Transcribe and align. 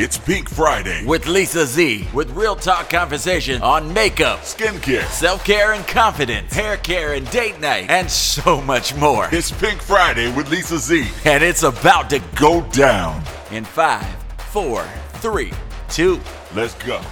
It's 0.00 0.16
Pink 0.16 0.48
Friday 0.48 1.04
with 1.04 1.26
Lisa 1.26 1.66
Z, 1.66 2.06
with 2.14 2.30
real 2.30 2.54
talk 2.54 2.88
conversation 2.88 3.60
on 3.62 3.92
makeup, 3.92 4.38
skincare, 4.42 5.04
self 5.06 5.44
care 5.44 5.72
and 5.72 5.84
confidence, 5.88 6.52
hair 6.52 6.76
care 6.76 7.14
and 7.14 7.28
date 7.32 7.58
night, 7.58 7.90
and 7.90 8.08
so 8.08 8.60
much 8.60 8.94
more. 8.94 9.28
It's 9.32 9.50
Pink 9.50 9.82
Friday 9.82 10.32
with 10.36 10.52
Lisa 10.52 10.78
Z, 10.78 11.08
and 11.24 11.42
it's 11.42 11.64
about 11.64 12.10
to 12.10 12.22
go 12.36 12.62
down 12.70 13.24
in 13.50 13.64
five, 13.64 14.06
four, 14.52 14.84
three, 15.14 15.52
two. 15.88 16.20
Let's 16.54 16.74
go. 16.74 17.02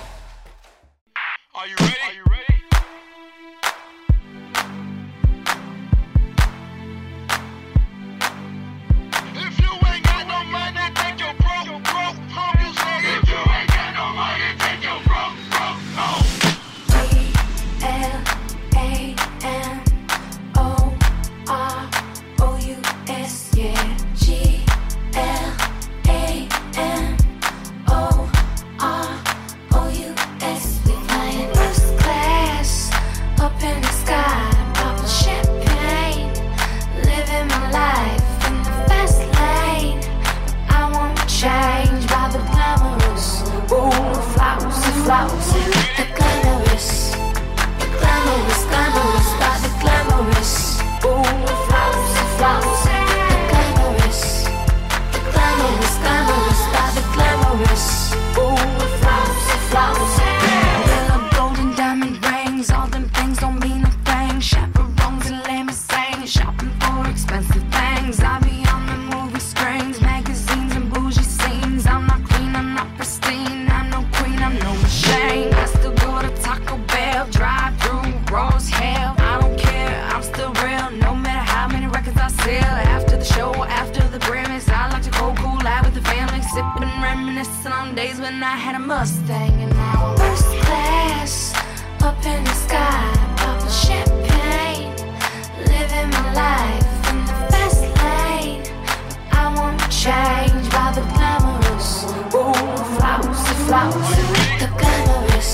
wow. 103.76 103.90
The 103.90 104.68
glamorous, 104.78 105.52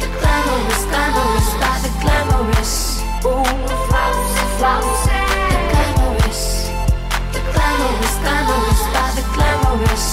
the 0.00 0.08
glamorous, 0.18 0.82
glamorous, 0.90 1.48
by 1.62 1.74
the 1.84 1.90
glamorous. 2.02 2.72
Ooh, 3.26 3.44
flowers, 3.88 4.32
the 4.38 4.46
flowers. 4.58 5.00
The 5.10 5.62
glamorous, 5.72 6.42
the 7.34 7.40
glamorous, 7.54 8.14
glamorous, 8.22 8.82
by 8.94 9.06
the 9.18 9.24
glamorous. 9.34 10.06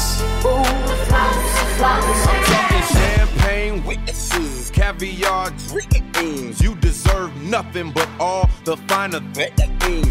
Ooh, 0.50 0.66
flowers, 1.10 1.54
flowers. 1.78 2.22
I'm 2.32 2.42
talking 2.50 2.86
champagne 2.96 3.76
witnesses, 3.86 4.72
caviar 4.72 5.52
drinking 5.70 6.08
beans. 6.14 6.60
You 6.60 6.76
deserve 6.76 7.32
nothing 7.44 7.92
but 7.92 8.10
all 8.20 8.50
the 8.66 8.78
finer 8.90 9.22
things. 9.34 10.11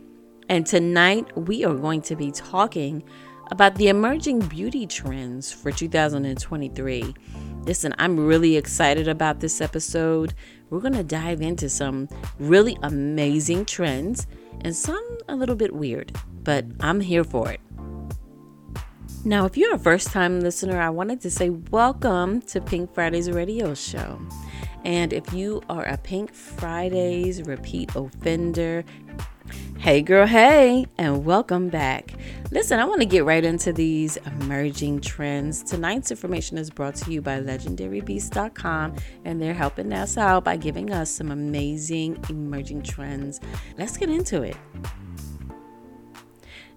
And 0.51 0.67
tonight 0.67 1.31
we 1.37 1.63
are 1.63 1.73
going 1.73 2.01
to 2.01 2.15
be 2.17 2.29
talking 2.29 3.03
about 3.51 3.75
the 3.75 3.87
emerging 3.87 4.39
beauty 4.39 4.85
trends 4.85 5.49
for 5.49 5.71
2023. 5.71 7.15
Listen, 7.63 7.95
I'm 7.97 8.19
really 8.19 8.57
excited 8.57 9.07
about 9.07 9.39
this 9.39 9.61
episode. 9.61 10.33
We're 10.69 10.81
going 10.81 10.95
to 10.95 11.05
dive 11.05 11.41
into 11.41 11.69
some 11.69 12.09
really 12.37 12.77
amazing 12.83 13.63
trends 13.63 14.27
and 14.59 14.75
some 14.75 15.19
a 15.29 15.37
little 15.37 15.55
bit 15.55 15.73
weird, 15.73 16.17
but 16.43 16.65
I'm 16.81 16.99
here 16.99 17.23
for 17.23 17.49
it. 17.49 17.61
Now, 19.23 19.45
if 19.45 19.55
you're 19.55 19.75
a 19.75 19.79
first 19.79 20.07
time 20.07 20.41
listener, 20.41 20.81
I 20.81 20.89
wanted 20.89 21.21
to 21.21 21.31
say 21.31 21.49
welcome 21.49 22.41
to 22.41 22.59
Pink 22.59 22.93
Fridays 22.93 23.31
radio 23.31 23.73
show. 23.73 24.19
And 24.83 25.13
if 25.13 25.31
you 25.31 25.61
are 25.69 25.83
a 25.83 25.97
Pink 25.97 26.33
Fridays 26.33 27.43
repeat 27.43 27.95
offender, 27.95 28.83
Hey, 29.79 30.01
girl, 30.01 30.27
hey, 30.27 30.85
and 30.97 31.25
welcome 31.25 31.69
back. 31.69 32.13
Listen, 32.51 32.79
I 32.79 32.85
want 32.85 33.01
to 33.01 33.05
get 33.05 33.25
right 33.25 33.43
into 33.43 33.73
these 33.73 34.17
emerging 34.17 35.01
trends. 35.01 35.63
Tonight's 35.63 36.11
information 36.11 36.57
is 36.57 36.69
brought 36.69 36.95
to 36.95 37.11
you 37.11 37.21
by 37.21 37.39
legendarybeast.com, 37.39 38.95
and 39.25 39.41
they're 39.41 39.53
helping 39.53 39.93
us 39.93 40.17
out 40.17 40.43
by 40.43 40.57
giving 40.57 40.91
us 40.91 41.09
some 41.09 41.31
amazing 41.31 42.23
emerging 42.29 42.83
trends. 42.83 43.39
Let's 43.77 43.97
get 43.97 44.09
into 44.09 44.43
it. 44.43 44.57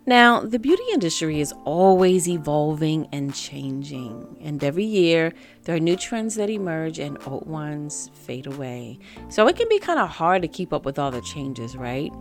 Now, 0.07 0.41
the 0.41 0.59
beauty 0.59 0.83
industry 0.93 1.41
is 1.41 1.55
always 1.65 2.29
evolving 2.29 3.09
and 3.11 3.35
changing, 3.35 4.37
and 4.43 4.63
every 4.63 4.85
year 4.85 5.33
there 5.63 5.77
are 5.77 5.81
new 5.81 5.97
trends 5.97 6.35
that 6.35 6.51
emerge 6.51 6.99
and 6.99 7.17
old 7.27 7.47
ones 7.47 8.11
fade 8.13 8.47
away. 8.47 8.99
So 9.31 9.49
it 9.49 9.57
can 9.57 9.67
be 9.71 9.79
kind 9.79 9.99
of 9.99 10.11
hard 10.11 10.43
to 10.43 10.49
keep 10.49 10.75
up 10.75 10.85
with 10.85 10.99
all 10.99 11.11
the 11.11 11.23
changes, 11.23 11.75
right? 11.75 12.13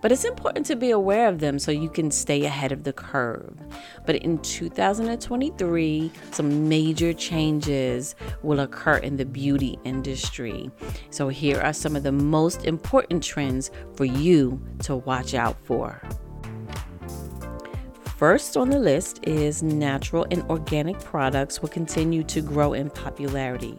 But 0.00 0.12
it's 0.12 0.22
important 0.24 0.66
to 0.66 0.76
be 0.76 0.92
aware 0.92 1.26
of 1.26 1.40
them 1.40 1.58
so 1.58 1.72
you 1.72 1.88
can 1.88 2.12
stay 2.12 2.44
ahead 2.44 2.70
of 2.70 2.84
the 2.84 2.92
curve. 2.92 3.58
But 4.06 4.16
in 4.16 4.38
2023, 4.38 6.12
some 6.30 6.68
major 6.68 7.12
changes 7.12 8.14
will 8.44 8.60
occur 8.60 8.98
in 8.98 9.16
the 9.16 9.26
beauty 9.26 9.80
industry. 9.82 10.70
So 11.10 11.26
here 11.26 11.60
are 11.60 11.72
some 11.72 11.96
of 11.96 12.04
the 12.04 12.12
most 12.12 12.66
important 12.66 13.24
trends 13.24 13.72
for 13.96 14.04
you 14.04 14.62
to 14.84 14.94
watch 14.94 15.34
out 15.34 15.56
for. 15.64 16.00
First 18.22 18.56
on 18.56 18.70
the 18.70 18.78
list 18.78 19.18
is 19.24 19.64
natural 19.64 20.28
and 20.30 20.44
organic 20.44 20.96
products 21.00 21.60
will 21.60 21.70
continue 21.70 22.22
to 22.22 22.40
grow 22.40 22.72
in 22.72 22.88
popularity. 22.88 23.76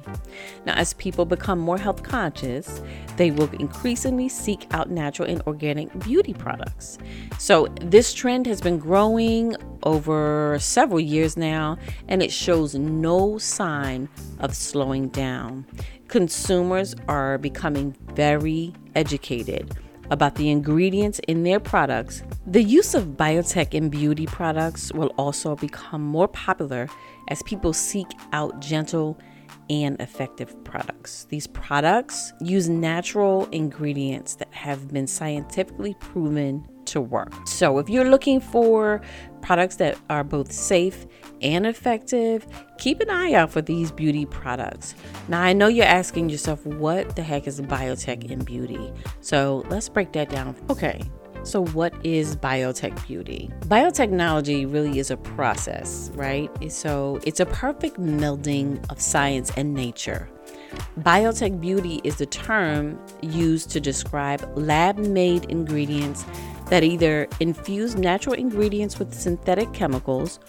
Now, 0.65 0.73
as 0.73 0.93
people 0.95 1.23
become 1.23 1.59
more 1.59 1.77
health 1.77 2.03
conscious, 2.03 2.81
they 3.15 3.31
will 3.31 3.49
increasingly 3.51 4.27
seek 4.27 4.67
out 4.71 4.91
natural 4.91 5.29
and 5.29 5.41
organic 5.47 5.97
beauty 5.99 6.33
products. 6.33 6.97
So, 7.39 7.67
this 7.79 8.13
trend 8.13 8.45
has 8.47 8.59
been 8.59 8.79
growing 8.79 9.55
over 9.83 10.57
several 10.59 10.99
years 10.99 11.37
now, 11.37 11.77
and 12.09 12.21
it 12.21 12.29
shows 12.29 12.75
no 12.75 13.37
sign 13.37 14.09
of 14.39 14.57
slowing 14.57 15.07
down. 15.07 15.65
Consumers 16.09 16.95
are 17.07 17.37
becoming 17.37 17.95
very 18.13 18.73
educated 18.93 19.73
about 20.09 20.35
the 20.35 20.49
ingredients 20.49 21.19
in 21.27 21.43
their 21.43 21.59
products, 21.59 22.23
the 22.45 22.61
use 22.61 22.93
of 22.93 23.17
biotech 23.17 23.73
in 23.73 23.89
beauty 23.89 24.25
products 24.25 24.91
will 24.93 25.13
also 25.17 25.55
become 25.55 26.01
more 26.01 26.27
popular 26.27 26.87
as 27.29 27.41
people 27.43 27.73
seek 27.73 28.07
out 28.31 28.59
gentle 28.59 29.17
and 29.69 29.99
effective 30.01 30.61
products. 30.63 31.25
These 31.29 31.47
products 31.47 32.33
use 32.41 32.67
natural 32.69 33.45
ingredients 33.51 34.35
that 34.35 34.53
have 34.53 34.89
been 34.89 35.07
scientifically 35.07 35.95
proven 35.99 36.67
to 36.85 37.01
work. 37.01 37.31
So, 37.47 37.77
if 37.79 37.89
you're 37.89 38.09
looking 38.09 38.39
for 38.39 39.01
products 39.41 39.77
that 39.77 39.97
are 40.09 40.23
both 40.23 40.51
safe 40.51 41.05
and 41.43 41.67
effective, 41.67 42.47
keep 42.77 42.99
an 43.01 43.09
eye 43.09 43.33
out 43.33 43.51
for 43.51 43.61
these 43.61 43.91
beauty 43.91 44.25
products. 44.25 44.95
Now, 45.27 45.41
I 45.41 45.53
know 45.53 45.67
you're 45.67 45.85
asking 45.85 46.29
yourself, 46.29 46.65
what 46.65 47.15
the 47.15 47.23
heck 47.23 47.47
is 47.47 47.61
biotech 47.61 48.31
in 48.31 48.43
beauty? 48.43 48.91
So, 49.21 49.65
let's 49.69 49.89
break 49.89 50.13
that 50.13 50.29
down. 50.29 50.55
Okay, 50.69 51.01
so, 51.43 51.65
what 51.67 51.93
is 52.05 52.37
biotech 52.37 53.05
beauty? 53.05 53.51
Biotechnology 53.65 54.71
really 54.71 54.97
is 54.97 55.11
a 55.11 55.17
process, 55.17 56.09
right? 56.13 56.49
So, 56.71 57.19
it's 57.25 57.41
a 57.41 57.45
perfect 57.45 57.97
melding 57.97 58.89
of 58.89 59.01
science 59.01 59.51
and 59.57 59.73
nature. 59.73 60.29
Biotech 61.01 61.59
beauty 61.59 61.99
is 62.05 62.15
the 62.15 62.25
term 62.25 62.97
used 63.21 63.69
to 63.71 63.81
describe 63.81 64.49
lab 64.55 64.97
made 64.97 65.45
ingredients 65.45 66.25
that 66.69 66.83
either 66.83 67.27
infuse 67.39 67.95
natural 67.95 68.35
ingredients 68.35 68.97
with 68.97 69.13
synthetic 69.13 69.71
chemicals 69.73 70.39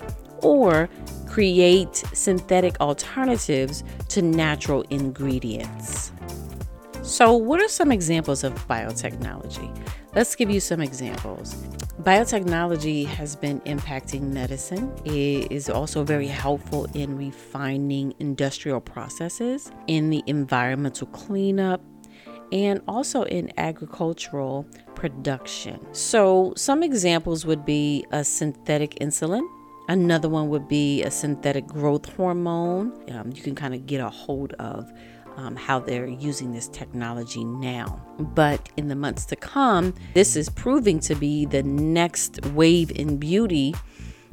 or 0.45 0.89
create 1.27 1.97
synthetic 2.13 2.81
alternatives 2.81 3.83
to 4.09 4.23
natural 4.23 4.83
ingredients. 4.91 6.13
So, 7.03 7.35
what 7.35 7.61
are 7.61 7.69
some 7.69 7.93
examples 7.93 8.45
of 8.45 8.55
biotechnology? 8.67 9.71
Let's 10.15 10.35
give 10.37 10.49
you 10.49 10.61
some 10.61 10.81
examples. 10.81 11.55
Biotechnology 12.03 13.05
has 13.07 13.37
been 13.37 13.61
impacting 13.63 14.33
medicine. 14.33 14.93
It 15.05 15.51
is 15.51 15.69
also 15.69 16.05
very 16.05 16.29
helpful 16.29 16.87
in 16.95 17.17
refining 17.17 18.15
industrial 18.21 18.81
processes, 18.81 19.71
in 19.87 20.09
the 20.11 20.23
environmental 20.27 21.09
cleanup, 21.09 21.83
and 22.53 22.81
also 22.87 23.25
in 23.25 23.53
agricultural 23.59 24.67
production. 24.95 25.85
So, 25.93 26.55
some 26.57 26.83
examples 26.83 27.45
would 27.45 27.65
be 27.67 28.07
a 28.13 28.25
synthetic 28.25 28.95
insulin. 29.01 29.47
Another 29.89 30.29
one 30.29 30.49
would 30.49 30.67
be 30.67 31.03
a 31.03 31.11
synthetic 31.11 31.67
growth 31.67 32.15
hormone. 32.15 32.93
Um, 33.11 33.33
you 33.35 33.43
can 33.43 33.55
kind 33.55 33.75
of 33.75 33.87
get 33.87 34.01
a 34.01 34.09
hold 34.09 34.55
of 34.55 34.91
um, 35.37 35.57
how 35.57 35.79
they're 35.79 36.07
using 36.07 36.53
this 36.53 36.69
technology 36.69 37.45
now. 37.45 38.01
But 38.19 38.69
in 38.77 38.89
the 38.89 38.97
months 38.97 39.27
to 39.27 39.37
come, 39.37 39.95
this 40.15 40.37
is 40.37 40.49
proving 40.49 41.01
to 41.01 41.15
be 41.15 41.45
the 41.45 41.63
next 41.63 42.45
wave 42.47 42.91
in 42.93 43.19
beauty 43.19 43.75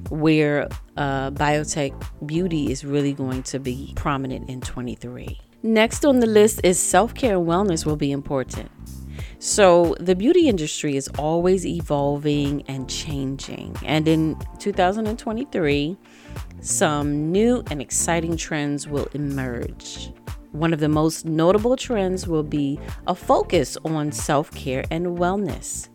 where 0.09 0.67
uh, 0.97 1.31
biotech 1.31 1.93
beauty 2.25 2.71
is 2.71 2.83
really 2.83 3.13
going 3.13 3.43
to 3.43 3.59
be 3.59 3.93
prominent 3.95 4.49
in 4.49 4.61
23. 4.61 5.39
Next 5.63 6.05
on 6.05 6.19
the 6.19 6.27
list 6.27 6.61
is 6.63 6.79
self 6.79 7.13
care 7.13 7.37
and 7.37 7.47
wellness 7.47 7.85
will 7.85 7.95
be 7.95 8.11
important. 8.11 8.71
So, 9.43 9.95
the 9.99 10.15
beauty 10.15 10.47
industry 10.47 10.95
is 10.95 11.07
always 11.17 11.65
evolving 11.65 12.63
and 12.67 12.87
changing. 12.87 13.75
And 13.83 14.07
in 14.07 14.37
2023, 14.59 15.97
some 16.59 17.31
new 17.31 17.63
and 17.71 17.81
exciting 17.81 18.37
trends 18.37 18.87
will 18.87 19.07
emerge. 19.15 20.13
One 20.51 20.73
of 20.73 20.79
the 20.79 20.89
most 20.89 21.25
notable 21.25 21.75
trends 21.75 22.27
will 22.27 22.43
be 22.43 22.79
a 23.07 23.15
focus 23.15 23.77
on 23.83 24.11
self 24.11 24.51
care 24.51 24.83
and 24.91 25.17
wellness. 25.17 25.89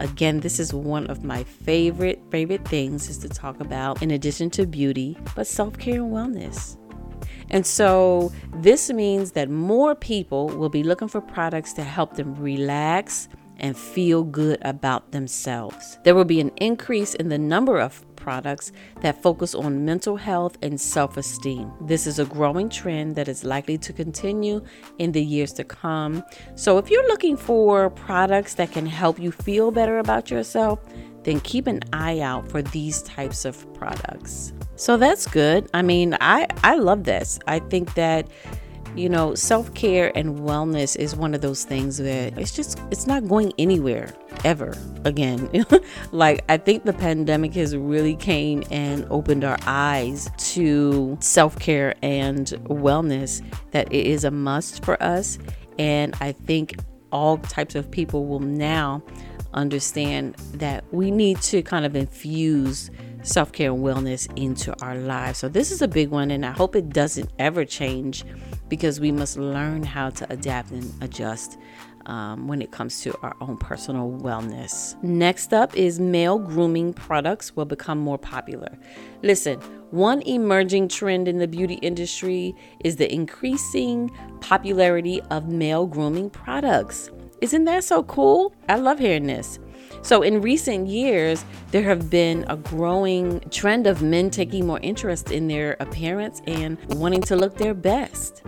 Again, 0.00 0.40
this 0.40 0.58
is 0.58 0.74
one 0.74 1.06
of 1.06 1.22
my 1.22 1.44
favorite 1.44 2.20
favorite 2.32 2.66
things 2.66 3.08
is 3.08 3.18
to 3.18 3.28
talk 3.28 3.60
about 3.60 4.02
in 4.02 4.10
addition 4.10 4.50
to 4.50 4.66
beauty, 4.66 5.16
but 5.36 5.46
self-care 5.46 6.02
and 6.02 6.12
wellness. 6.12 6.76
And 7.50 7.66
so 7.66 8.32
this 8.54 8.90
means 8.90 9.32
that 9.32 9.48
more 9.48 9.94
people 9.94 10.48
will 10.48 10.68
be 10.68 10.82
looking 10.82 11.08
for 11.08 11.20
products 11.20 11.72
to 11.74 11.84
help 11.84 12.14
them 12.16 12.34
relax 12.34 13.28
and 13.58 13.76
feel 13.76 14.22
good 14.22 14.58
about 14.62 15.12
themselves. 15.12 15.98
There 16.04 16.14
will 16.14 16.24
be 16.24 16.40
an 16.40 16.50
increase 16.56 17.14
in 17.14 17.28
the 17.28 17.38
number 17.38 17.78
of 17.78 18.04
products 18.16 18.72
that 19.02 19.22
focus 19.22 19.54
on 19.54 19.84
mental 19.84 20.16
health 20.16 20.58
and 20.62 20.80
self 20.80 21.16
esteem. 21.16 21.70
This 21.80 22.06
is 22.06 22.18
a 22.18 22.24
growing 22.24 22.68
trend 22.68 23.14
that 23.16 23.28
is 23.28 23.44
likely 23.44 23.78
to 23.78 23.92
continue 23.92 24.62
in 24.98 25.12
the 25.12 25.22
years 25.22 25.52
to 25.54 25.64
come. 25.64 26.24
So, 26.54 26.78
if 26.78 26.90
you're 26.90 27.06
looking 27.06 27.36
for 27.36 27.90
products 27.90 28.54
that 28.54 28.72
can 28.72 28.86
help 28.86 29.18
you 29.18 29.30
feel 29.30 29.70
better 29.70 29.98
about 29.98 30.30
yourself, 30.30 30.80
then 31.22 31.40
keep 31.40 31.66
an 31.66 31.80
eye 31.92 32.20
out 32.20 32.48
for 32.48 32.62
these 32.62 33.02
types 33.02 33.44
of 33.44 33.72
products. 33.74 34.52
So 34.76 34.96
that's 34.96 35.26
good. 35.26 35.68
I 35.74 35.82
mean, 35.82 36.16
I 36.20 36.46
I 36.62 36.76
love 36.76 37.04
this. 37.04 37.38
I 37.46 37.58
think 37.58 37.94
that 37.94 38.28
you 38.94 39.10
know, 39.10 39.34
self-care 39.34 40.10
and 40.16 40.38
wellness 40.38 40.96
is 40.96 41.14
one 41.14 41.34
of 41.34 41.42
those 41.42 41.64
things 41.64 41.98
that 41.98 42.38
it's 42.38 42.52
just 42.56 42.80
it's 42.90 43.06
not 43.06 43.28
going 43.28 43.52
anywhere 43.58 44.14
ever 44.44 44.74
again. 45.04 45.50
like 46.12 46.44
I 46.48 46.56
think 46.56 46.84
the 46.84 46.94
pandemic 46.94 47.52
has 47.54 47.76
really 47.76 48.16
came 48.16 48.62
and 48.70 49.06
opened 49.10 49.44
our 49.44 49.58
eyes 49.66 50.30
to 50.54 51.18
self-care 51.20 51.94
and 52.02 52.46
wellness 52.64 53.42
that 53.72 53.92
it 53.92 54.06
is 54.06 54.24
a 54.24 54.30
must 54.30 54.84
for 54.84 55.00
us 55.02 55.38
and 55.78 56.14
I 56.20 56.32
think 56.32 56.76
all 57.12 57.38
types 57.38 57.74
of 57.74 57.90
people 57.90 58.26
will 58.26 58.40
now 58.40 59.02
understand 59.54 60.36
that 60.54 60.84
we 60.92 61.10
need 61.10 61.40
to 61.40 61.62
kind 61.62 61.84
of 61.84 61.96
infuse 61.96 62.90
self 63.26 63.52
care 63.52 63.72
and 63.72 63.82
wellness 63.82 64.30
into 64.36 64.74
our 64.82 64.94
lives. 64.94 65.38
So, 65.38 65.48
this 65.48 65.70
is 65.70 65.82
a 65.82 65.88
big 65.88 66.10
one, 66.10 66.30
and 66.30 66.46
I 66.46 66.52
hope 66.52 66.76
it 66.76 66.90
doesn't 66.90 67.30
ever 67.38 67.64
change 67.64 68.24
because 68.68 69.00
we 69.00 69.12
must 69.12 69.36
learn 69.36 69.82
how 69.82 70.10
to 70.10 70.32
adapt 70.32 70.70
and 70.70 70.92
adjust. 71.02 71.58
Um, 72.06 72.46
when 72.46 72.62
it 72.62 72.70
comes 72.70 73.00
to 73.00 73.18
our 73.22 73.34
own 73.40 73.56
personal 73.56 74.08
wellness. 74.08 74.94
Next 75.02 75.52
up 75.52 75.76
is 75.76 75.98
male 75.98 76.38
grooming 76.38 76.92
products 76.92 77.56
will 77.56 77.64
become 77.64 77.98
more 77.98 78.16
popular. 78.16 78.78
Listen, 79.24 79.58
one 79.90 80.22
emerging 80.22 80.86
trend 80.86 81.26
in 81.26 81.38
the 81.38 81.48
beauty 81.48 81.74
industry 81.82 82.54
is 82.84 82.94
the 82.94 83.12
increasing 83.12 84.12
popularity 84.40 85.20
of 85.32 85.48
male 85.48 85.84
grooming 85.84 86.30
products. 86.30 87.10
Isn't 87.40 87.64
that 87.64 87.84
so 87.84 88.02
cool? 88.04 88.54
I 88.68 88.76
love 88.76 88.98
hearing 88.98 89.26
this. 89.26 89.58
So, 90.06 90.22
in 90.22 90.40
recent 90.40 90.86
years, 90.86 91.44
there 91.72 91.82
have 91.82 92.08
been 92.08 92.44
a 92.48 92.56
growing 92.56 93.40
trend 93.50 93.88
of 93.88 94.02
men 94.02 94.30
taking 94.30 94.64
more 94.64 94.78
interest 94.80 95.32
in 95.32 95.48
their 95.48 95.76
appearance 95.80 96.42
and 96.46 96.78
wanting 96.94 97.22
to 97.22 97.34
look 97.34 97.56
their 97.56 97.74
best. 97.74 98.44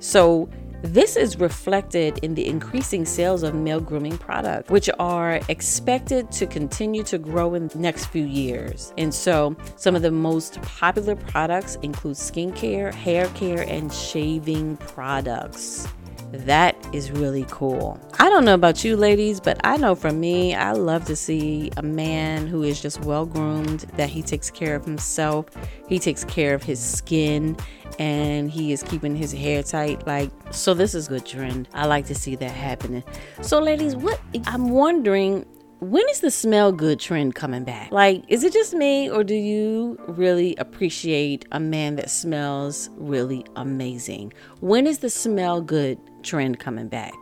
So, 0.00 0.50
This 0.82 1.16
is 1.16 1.40
reflected 1.40 2.18
in 2.22 2.36
the 2.36 2.46
increasing 2.46 3.04
sales 3.04 3.42
of 3.42 3.52
male 3.52 3.80
grooming 3.80 4.16
products, 4.16 4.70
which 4.70 4.88
are 5.00 5.40
expected 5.48 6.30
to 6.30 6.46
continue 6.46 7.02
to 7.02 7.18
grow 7.18 7.54
in 7.54 7.66
the 7.66 7.78
next 7.78 8.06
few 8.06 8.24
years. 8.24 8.92
And 8.96 9.12
so, 9.12 9.56
some 9.74 9.96
of 9.96 10.02
the 10.02 10.12
most 10.12 10.62
popular 10.62 11.16
products 11.16 11.78
include 11.82 12.14
skincare, 12.14 12.94
hair 12.94 13.26
care, 13.30 13.62
and 13.62 13.92
shaving 13.92 14.76
products. 14.76 15.88
That 16.32 16.76
is 16.94 17.10
really 17.10 17.46
cool. 17.48 17.98
I 18.18 18.28
don't 18.28 18.44
know 18.44 18.54
about 18.54 18.84
you 18.84 18.96
ladies, 18.96 19.40
but 19.40 19.58
I 19.64 19.76
know 19.78 19.94
for 19.94 20.12
me, 20.12 20.54
I 20.54 20.72
love 20.72 21.06
to 21.06 21.16
see 21.16 21.70
a 21.76 21.82
man 21.82 22.46
who 22.46 22.62
is 22.62 22.82
just 22.82 23.00
well 23.02 23.24
groomed, 23.24 23.80
that 23.96 24.10
he 24.10 24.22
takes 24.22 24.50
care 24.50 24.74
of 24.74 24.84
himself, 24.84 25.46
he 25.88 25.98
takes 25.98 26.24
care 26.24 26.54
of 26.54 26.62
his 26.62 26.80
skin, 26.80 27.56
and 27.98 28.50
he 28.50 28.72
is 28.72 28.82
keeping 28.82 29.16
his 29.16 29.32
hair 29.32 29.62
tight. 29.62 30.06
Like, 30.06 30.30
so 30.50 30.74
this 30.74 30.94
is 30.94 31.08
good 31.08 31.24
trend. 31.24 31.68
I 31.72 31.86
like 31.86 32.06
to 32.06 32.14
see 32.14 32.36
that 32.36 32.50
happening. 32.50 33.04
So, 33.40 33.58
ladies, 33.58 33.96
what 33.96 34.20
I'm 34.46 34.70
wondering 34.70 35.46
when 35.80 36.04
is 36.08 36.20
the 36.20 36.30
smell 36.32 36.72
good 36.72 36.98
trend 36.98 37.36
coming 37.36 37.62
back? 37.62 37.92
Like, 37.92 38.24
is 38.26 38.42
it 38.42 38.52
just 38.52 38.74
me, 38.74 39.08
or 39.08 39.22
do 39.22 39.34
you 39.34 39.96
really 40.08 40.56
appreciate 40.56 41.46
a 41.52 41.60
man 41.60 41.94
that 41.96 42.10
smells 42.10 42.90
really 42.96 43.46
amazing? 43.54 44.32
When 44.60 44.88
is 44.88 44.98
the 44.98 45.10
smell 45.10 45.60
good 45.60 45.98
trend 46.22 46.58
coming 46.58 46.88
back? 46.88 47.14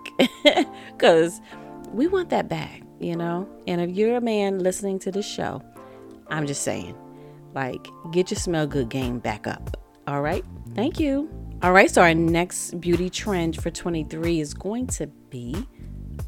Because 0.93 1.41
we 1.93 2.07
want 2.07 2.31
that 2.31 2.49
back, 2.49 2.83
you 3.01 3.17
know? 3.17 3.49
And 3.67 3.81
if 3.81 3.91
you're 3.91 4.17
a 4.17 4.21
man 4.21 4.61
listening 4.61 4.99
to 5.01 5.13
this 5.13 5.27
show, 5.27 5.63
I'm 6.29 6.47
just 6.47 6.63
saying, 6.63 6.97
like, 7.55 7.87
get 8.13 8.31
your 8.31 8.39
smell 8.39 8.67
good 8.67 8.89
game 8.89 9.19
back 9.19 9.47
up. 9.47 9.77
All 10.07 10.23
right? 10.23 10.45
Thank 10.75 10.99
you. 10.99 11.29
All 11.63 11.73
right, 11.73 11.91
so 11.91 12.03
our 12.03 12.15
next 12.15 12.81
beauty 12.81 13.09
trend 13.09 13.61
for 13.63 13.71
23 13.71 14.41
is 14.41 14.53
going 14.55 14.87
to 14.89 15.07
be 15.07 15.67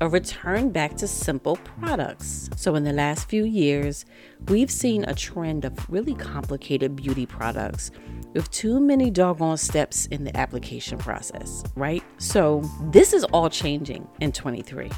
a 0.01 0.09
return 0.09 0.71
back 0.71 0.97
to 0.97 1.09
simple 1.09 1.57
products. 1.57 2.49
So, 2.57 2.75
in 2.77 2.85
the 2.85 2.93
last 2.93 3.29
few 3.29 3.45
years, 3.45 4.05
we've 4.49 4.71
seen 4.71 5.05
a 5.05 5.15
trend 5.15 5.65
of 5.65 5.91
really 5.91 6.15
complicated 6.15 6.97
beauty 6.97 7.27
products 7.27 7.91
with 8.35 8.51
too 8.51 8.81
many 8.81 9.11
doggone 9.11 9.57
steps 9.57 10.07
in 10.07 10.25
the 10.25 10.37
application 10.37 10.99
process, 10.99 11.65
right? 11.77 12.03
So, 12.19 12.63
this 12.91 13.13
is 13.13 13.25
all 13.25 13.51
changing 13.51 14.07
in 14.21 14.33
23 14.33 14.91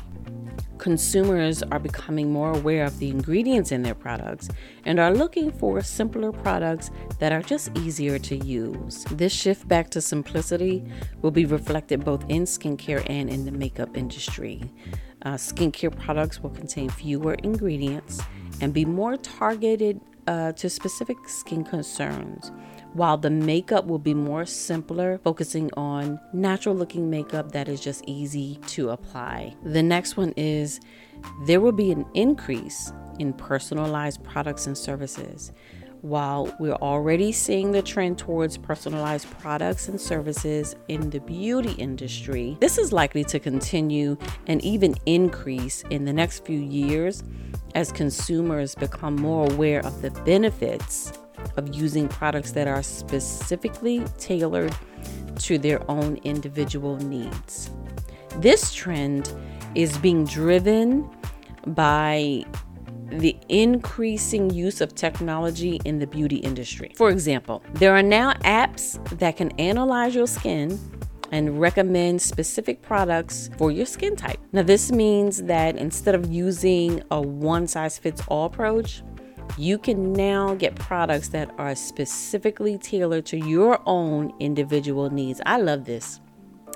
consumers 0.80 1.62
are 1.64 1.78
becoming 1.78 2.32
more 2.32 2.52
aware 2.52 2.86
of 2.86 2.98
the 2.98 3.10
ingredients 3.10 3.70
in 3.70 3.82
their 3.82 3.94
products 3.94 4.48
and 4.86 4.98
are 4.98 5.12
looking 5.14 5.52
for 5.52 5.82
simpler 5.82 6.32
products 6.32 6.90
that 7.18 7.32
are 7.32 7.42
just 7.42 7.70
easier 7.76 8.18
to 8.18 8.36
use. 8.36 9.04
This 9.12 9.32
shift 9.32 9.68
back 9.68 9.90
to 9.90 10.00
simplicity 10.00 10.82
will 11.20 11.30
be 11.30 11.44
reflected 11.44 12.02
both 12.02 12.24
in 12.30 12.44
skincare 12.44 13.04
and 13.10 13.28
in 13.28 13.44
the 13.44 13.52
makeup 13.52 13.94
industry. 13.96 14.72
Uh, 15.22 15.34
skincare 15.34 15.94
products 15.94 16.42
will 16.42 16.50
contain 16.50 16.88
fewer 16.88 17.34
ingredients 17.34 18.22
and 18.62 18.72
be 18.72 18.86
more 18.86 19.18
targeted 19.18 20.00
uh, 20.26 20.52
to 20.52 20.70
specific 20.70 21.16
skin 21.28 21.62
concerns 21.62 22.52
while 22.92 23.16
the 23.16 23.30
makeup 23.30 23.86
will 23.86 23.98
be 23.98 24.14
more 24.14 24.44
simpler, 24.44 25.20
focusing 25.22 25.70
on 25.76 26.20
natural 26.32 26.74
looking 26.74 27.08
makeup 27.10 27.52
that 27.52 27.68
is 27.68 27.80
just 27.80 28.02
easy 28.06 28.58
to 28.66 28.90
apply. 28.90 29.54
The 29.62 29.82
next 29.82 30.16
one 30.16 30.32
is 30.36 30.80
there 31.46 31.60
will 31.60 31.72
be 31.72 31.92
an 31.92 32.06
increase 32.14 32.92
in 33.18 33.32
personalized 33.32 34.22
products 34.24 34.66
and 34.66 34.76
services. 34.76 35.52
While 36.02 36.56
we're 36.58 36.72
already 36.72 37.30
seeing 37.30 37.72
the 37.72 37.82
trend 37.82 38.16
towards 38.16 38.56
personalized 38.56 39.30
products 39.38 39.86
and 39.86 40.00
services 40.00 40.74
in 40.88 41.10
the 41.10 41.20
beauty 41.20 41.72
industry, 41.72 42.56
this 42.58 42.78
is 42.78 42.90
likely 42.90 43.22
to 43.24 43.38
continue 43.38 44.16
and 44.46 44.64
even 44.64 44.94
increase 45.04 45.82
in 45.90 46.06
the 46.06 46.12
next 46.12 46.46
few 46.46 46.58
years 46.58 47.22
as 47.74 47.92
consumers 47.92 48.74
become 48.74 49.14
more 49.14 49.46
aware 49.52 49.84
of 49.84 50.00
the 50.00 50.10
benefits 50.22 51.12
of 51.56 51.74
using 51.74 52.08
products 52.08 52.52
that 52.52 52.68
are 52.68 52.82
specifically 52.82 54.04
tailored 54.18 54.74
to 55.38 55.58
their 55.58 55.88
own 55.90 56.16
individual 56.24 56.96
needs. 56.96 57.70
This 58.36 58.72
trend 58.72 59.32
is 59.74 59.96
being 59.98 60.24
driven 60.24 61.08
by 61.68 62.44
the 63.08 63.36
increasing 63.48 64.50
use 64.50 64.80
of 64.80 64.94
technology 64.94 65.80
in 65.84 65.98
the 65.98 66.06
beauty 66.06 66.36
industry. 66.36 66.92
For 66.94 67.10
example, 67.10 67.62
there 67.74 67.94
are 67.94 68.02
now 68.02 68.34
apps 68.44 68.98
that 69.18 69.36
can 69.36 69.50
analyze 69.58 70.14
your 70.14 70.26
skin 70.26 70.78
and 71.32 71.60
recommend 71.60 72.20
specific 72.20 72.82
products 72.82 73.50
for 73.56 73.70
your 73.70 73.86
skin 73.86 74.16
type. 74.16 74.38
Now, 74.52 74.62
this 74.62 74.90
means 74.90 75.42
that 75.44 75.76
instead 75.76 76.14
of 76.14 76.30
using 76.30 77.02
a 77.10 77.20
one 77.20 77.66
size 77.66 77.98
fits 77.98 78.22
all 78.28 78.46
approach, 78.46 79.02
you 79.56 79.78
can 79.78 80.12
now 80.12 80.54
get 80.54 80.74
products 80.74 81.28
that 81.28 81.50
are 81.58 81.74
specifically 81.74 82.78
tailored 82.78 83.26
to 83.26 83.36
your 83.36 83.80
own 83.86 84.32
individual 84.40 85.10
needs. 85.10 85.40
I 85.46 85.58
love 85.58 85.84
this. 85.84 86.20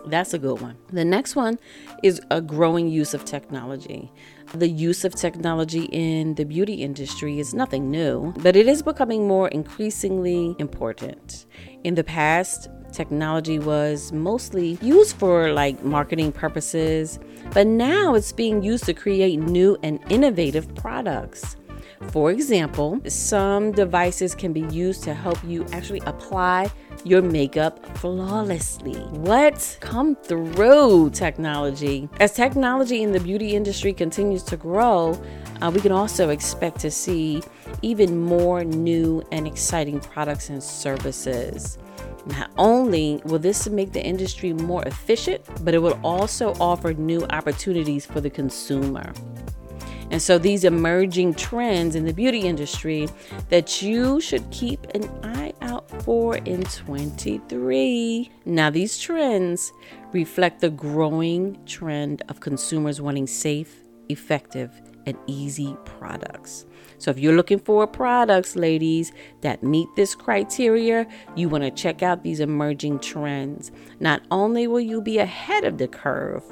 That's 0.06 0.34
a 0.34 0.38
good 0.38 0.60
one. 0.60 0.76
The 0.92 1.04
next 1.04 1.34
one 1.34 1.58
is 2.02 2.20
a 2.30 2.40
growing 2.40 2.88
use 2.88 3.14
of 3.14 3.24
technology. 3.24 4.12
The 4.54 4.68
use 4.68 5.04
of 5.04 5.14
technology 5.14 5.84
in 5.84 6.34
the 6.34 6.44
beauty 6.44 6.74
industry 6.74 7.40
is 7.40 7.54
nothing 7.54 7.90
new, 7.90 8.34
but 8.38 8.54
it 8.54 8.68
is 8.68 8.82
becoming 8.82 9.26
more 9.26 9.48
increasingly 9.48 10.54
important. 10.58 11.46
In 11.84 11.94
the 11.94 12.04
past, 12.04 12.68
technology 12.92 13.58
was 13.58 14.12
mostly 14.12 14.78
used 14.82 15.16
for 15.16 15.52
like 15.52 15.82
marketing 15.82 16.32
purposes, 16.32 17.18
but 17.52 17.66
now 17.66 18.14
it's 18.14 18.32
being 18.32 18.62
used 18.62 18.84
to 18.84 18.94
create 18.94 19.38
new 19.40 19.76
and 19.82 20.00
innovative 20.10 20.74
products. 20.74 21.56
For 22.08 22.30
example, 22.30 23.00
some 23.08 23.72
devices 23.72 24.34
can 24.34 24.52
be 24.52 24.62
used 24.70 25.02
to 25.04 25.14
help 25.14 25.42
you 25.44 25.66
actually 25.72 26.00
apply 26.06 26.70
your 27.04 27.22
makeup 27.22 27.84
flawlessly. 27.98 28.94
What? 28.94 29.78
Come 29.80 30.14
through 30.16 31.10
technology. 31.10 32.08
As 32.20 32.32
technology 32.32 33.02
in 33.02 33.12
the 33.12 33.20
beauty 33.20 33.54
industry 33.54 33.92
continues 33.92 34.42
to 34.44 34.56
grow, 34.56 35.20
uh, 35.60 35.70
we 35.74 35.80
can 35.80 35.92
also 35.92 36.30
expect 36.30 36.78
to 36.80 36.90
see 36.90 37.42
even 37.82 38.20
more 38.20 38.64
new 38.64 39.22
and 39.32 39.46
exciting 39.46 40.00
products 40.00 40.50
and 40.50 40.62
services. 40.62 41.78
Not 42.26 42.50
only 42.56 43.20
will 43.24 43.38
this 43.38 43.68
make 43.68 43.92
the 43.92 44.02
industry 44.02 44.52
more 44.52 44.82
efficient, 44.84 45.42
but 45.62 45.74
it 45.74 45.78
will 45.78 45.98
also 46.02 46.54
offer 46.54 46.94
new 46.94 47.22
opportunities 47.30 48.06
for 48.06 48.20
the 48.20 48.30
consumer. 48.30 49.12
And 50.14 50.22
so, 50.22 50.38
these 50.38 50.62
emerging 50.62 51.34
trends 51.34 51.96
in 51.96 52.04
the 52.04 52.12
beauty 52.12 52.42
industry 52.42 53.08
that 53.48 53.82
you 53.82 54.20
should 54.20 54.48
keep 54.52 54.86
an 54.94 55.10
eye 55.24 55.52
out 55.60 55.90
for 56.04 56.36
in 56.36 56.62
23. 56.62 58.30
Now, 58.44 58.70
these 58.70 58.96
trends 58.96 59.72
reflect 60.12 60.60
the 60.60 60.70
growing 60.70 61.58
trend 61.66 62.22
of 62.28 62.38
consumers 62.38 63.00
wanting 63.00 63.26
safe, 63.26 63.74
effective, 64.08 64.70
and 65.04 65.18
easy 65.26 65.76
products. 65.84 66.64
So, 66.98 67.10
if 67.10 67.18
you're 67.18 67.34
looking 67.34 67.58
for 67.58 67.84
products, 67.84 68.54
ladies, 68.54 69.10
that 69.40 69.64
meet 69.64 69.88
this 69.96 70.14
criteria, 70.14 71.08
you 71.34 71.48
want 71.48 71.64
to 71.64 71.72
check 71.72 72.04
out 72.04 72.22
these 72.22 72.38
emerging 72.38 73.00
trends. 73.00 73.72
Not 73.98 74.22
only 74.30 74.68
will 74.68 74.78
you 74.78 75.02
be 75.02 75.18
ahead 75.18 75.64
of 75.64 75.78
the 75.78 75.88
curve, 75.88 76.44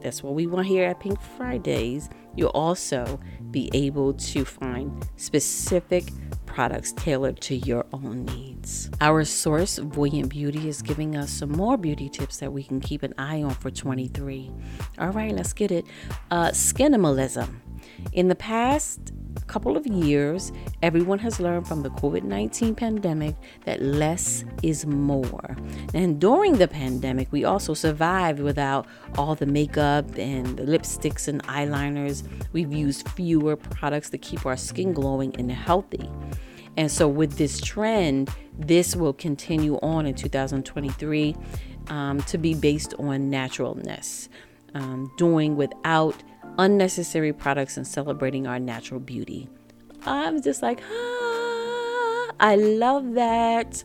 that's 0.00 0.22
what 0.22 0.32
we 0.32 0.46
want 0.46 0.66
here 0.66 0.88
at 0.88 0.98
Pink 0.98 1.20
Fridays 1.20 2.08
You'll 2.36 2.50
also 2.50 3.20
be 3.50 3.70
able 3.72 4.14
to 4.14 4.44
find 4.44 5.06
specific 5.16 6.04
products 6.46 6.92
tailored 6.92 7.40
to 7.40 7.56
your 7.56 7.86
own 7.92 8.24
needs. 8.26 8.90
Our 9.00 9.24
source, 9.24 9.78
Voyant 9.78 10.28
Beauty, 10.28 10.68
is 10.68 10.82
giving 10.82 11.16
us 11.16 11.30
some 11.30 11.50
more 11.50 11.76
beauty 11.76 12.08
tips 12.08 12.38
that 12.38 12.52
we 12.52 12.62
can 12.62 12.80
keep 12.80 13.02
an 13.02 13.14
eye 13.16 13.42
on 13.42 13.54
for 13.54 13.70
23. 13.70 14.50
All 14.98 15.10
right, 15.10 15.34
let's 15.34 15.52
get 15.52 15.70
it. 15.70 15.86
Uh, 16.30 16.50
skinimalism. 16.50 17.56
In 18.12 18.28
the 18.28 18.34
past, 18.34 19.12
couple 19.52 19.76
of 19.76 19.86
years, 19.86 20.50
everyone 20.82 21.18
has 21.18 21.38
learned 21.38 21.68
from 21.68 21.82
the 21.82 21.90
COVID 21.90 22.22
19 22.22 22.74
pandemic 22.74 23.34
that 23.66 23.82
less 23.82 24.46
is 24.62 24.86
more. 24.86 25.56
And 25.92 26.18
during 26.18 26.56
the 26.56 26.68
pandemic, 26.68 27.30
we 27.30 27.44
also 27.44 27.74
survived 27.74 28.40
without 28.40 28.86
all 29.18 29.34
the 29.34 29.44
makeup 29.44 30.06
and 30.16 30.56
the 30.56 30.62
lipsticks 30.62 31.28
and 31.28 31.42
eyeliners. 31.44 32.26
We've 32.52 32.72
used 32.72 33.06
fewer 33.10 33.56
products 33.56 34.08
to 34.10 34.18
keep 34.18 34.46
our 34.46 34.56
skin 34.56 34.94
glowing 34.94 35.36
and 35.36 35.52
healthy. 35.52 36.08
And 36.78 36.90
so, 36.90 37.06
with 37.06 37.36
this 37.36 37.60
trend, 37.60 38.30
this 38.58 38.96
will 38.96 39.12
continue 39.12 39.76
on 39.82 40.06
in 40.06 40.14
2023 40.14 41.36
um, 41.88 42.22
to 42.22 42.38
be 42.38 42.54
based 42.54 42.94
on 42.94 43.28
naturalness, 43.28 44.30
um, 44.72 45.12
doing 45.18 45.56
without 45.56 46.16
unnecessary 46.58 47.32
products 47.32 47.76
and 47.76 47.86
celebrating 47.86 48.46
our 48.46 48.58
natural 48.58 49.00
beauty. 49.00 49.48
I'm 50.04 50.42
just 50.42 50.62
like, 50.62 50.80
ah, 50.82 52.30
I 52.40 52.56
love 52.56 53.14
that. 53.14 53.84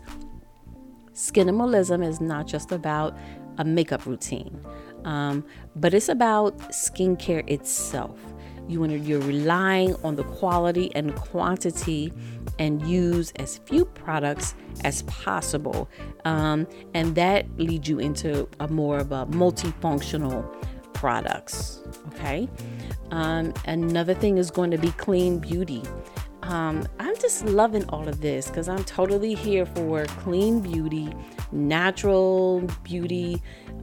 Skinimalism 1.13 2.05
is 2.05 2.21
not 2.21 2.47
just 2.47 2.71
about 2.71 3.17
a 3.57 3.65
makeup 3.65 4.05
routine, 4.05 4.63
um, 5.03 5.43
but 5.75 5.93
it's 5.93 6.09
about 6.09 6.57
skincare 6.69 7.47
itself. 7.50 8.19
You 8.67 8.81
want 8.81 8.91
you're 8.91 9.21
relying 9.21 9.95
on 10.03 10.17
the 10.17 10.25
quality 10.25 10.93
and 10.93 11.15
quantity 11.15 12.12
and 12.59 12.86
use 12.86 13.31
as 13.38 13.59
few 13.59 13.86
products 13.86 14.55
as 14.83 15.03
possible. 15.03 15.89
Um, 16.25 16.67
and 16.93 17.15
that 17.15 17.45
leads 17.57 17.88
you 17.88 18.00
into 18.00 18.47
a 18.59 18.67
more 18.67 18.97
of 18.97 19.12
a 19.12 19.25
multifunctional 19.27 20.45
products. 20.98 21.80
Okay. 22.08 22.50
Um, 23.12 23.54
another 23.66 24.16
thing 24.16 24.38
is 24.38 24.50
going 24.50 24.72
to 24.72 24.77
be 24.77 24.92
clean 24.94 25.38
beauty. 25.38 25.84
Um, 26.42 26.88
I'm 27.00 27.16
just 27.18 27.46
loving 27.46 27.88
all 27.89 28.08
of 28.08 28.22
this 28.22 28.48
because 28.48 28.68
I'm 28.68 28.84
totally 28.84 29.36
here 29.36 29.66
for 29.66 30.06
clean 30.06 30.60
beauty, 30.60 31.13
natural 31.51 32.62
beauty, 32.84 33.42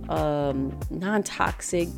um, 0.08 0.76
non 0.90 1.22
toxic 1.22 1.88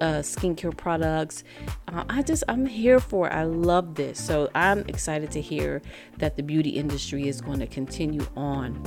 uh, 0.00 0.22
skincare 0.22 0.76
products. 0.76 1.44
Uh, 1.88 2.04
I 2.08 2.22
just, 2.22 2.42
I'm 2.48 2.66
here 2.66 2.98
for 2.98 3.28
it. 3.28 3.32
I 3.32 3.44
love 3.44 3.94
this. 3.94 4.18
So 4.18 4.50
I'm 4.54 4.80
excited 4.88 5.30
to 5.32 5.40
hear 5.40 5.82
that 6.18 6.36
the 6.36 6.42
beauty 6.42 6.70
industry 6.70 7.28
is 7.28 7.40
going 7.40 7.60
to 7.60 7.66
continue 7.66 8.26
on 8.36 8.82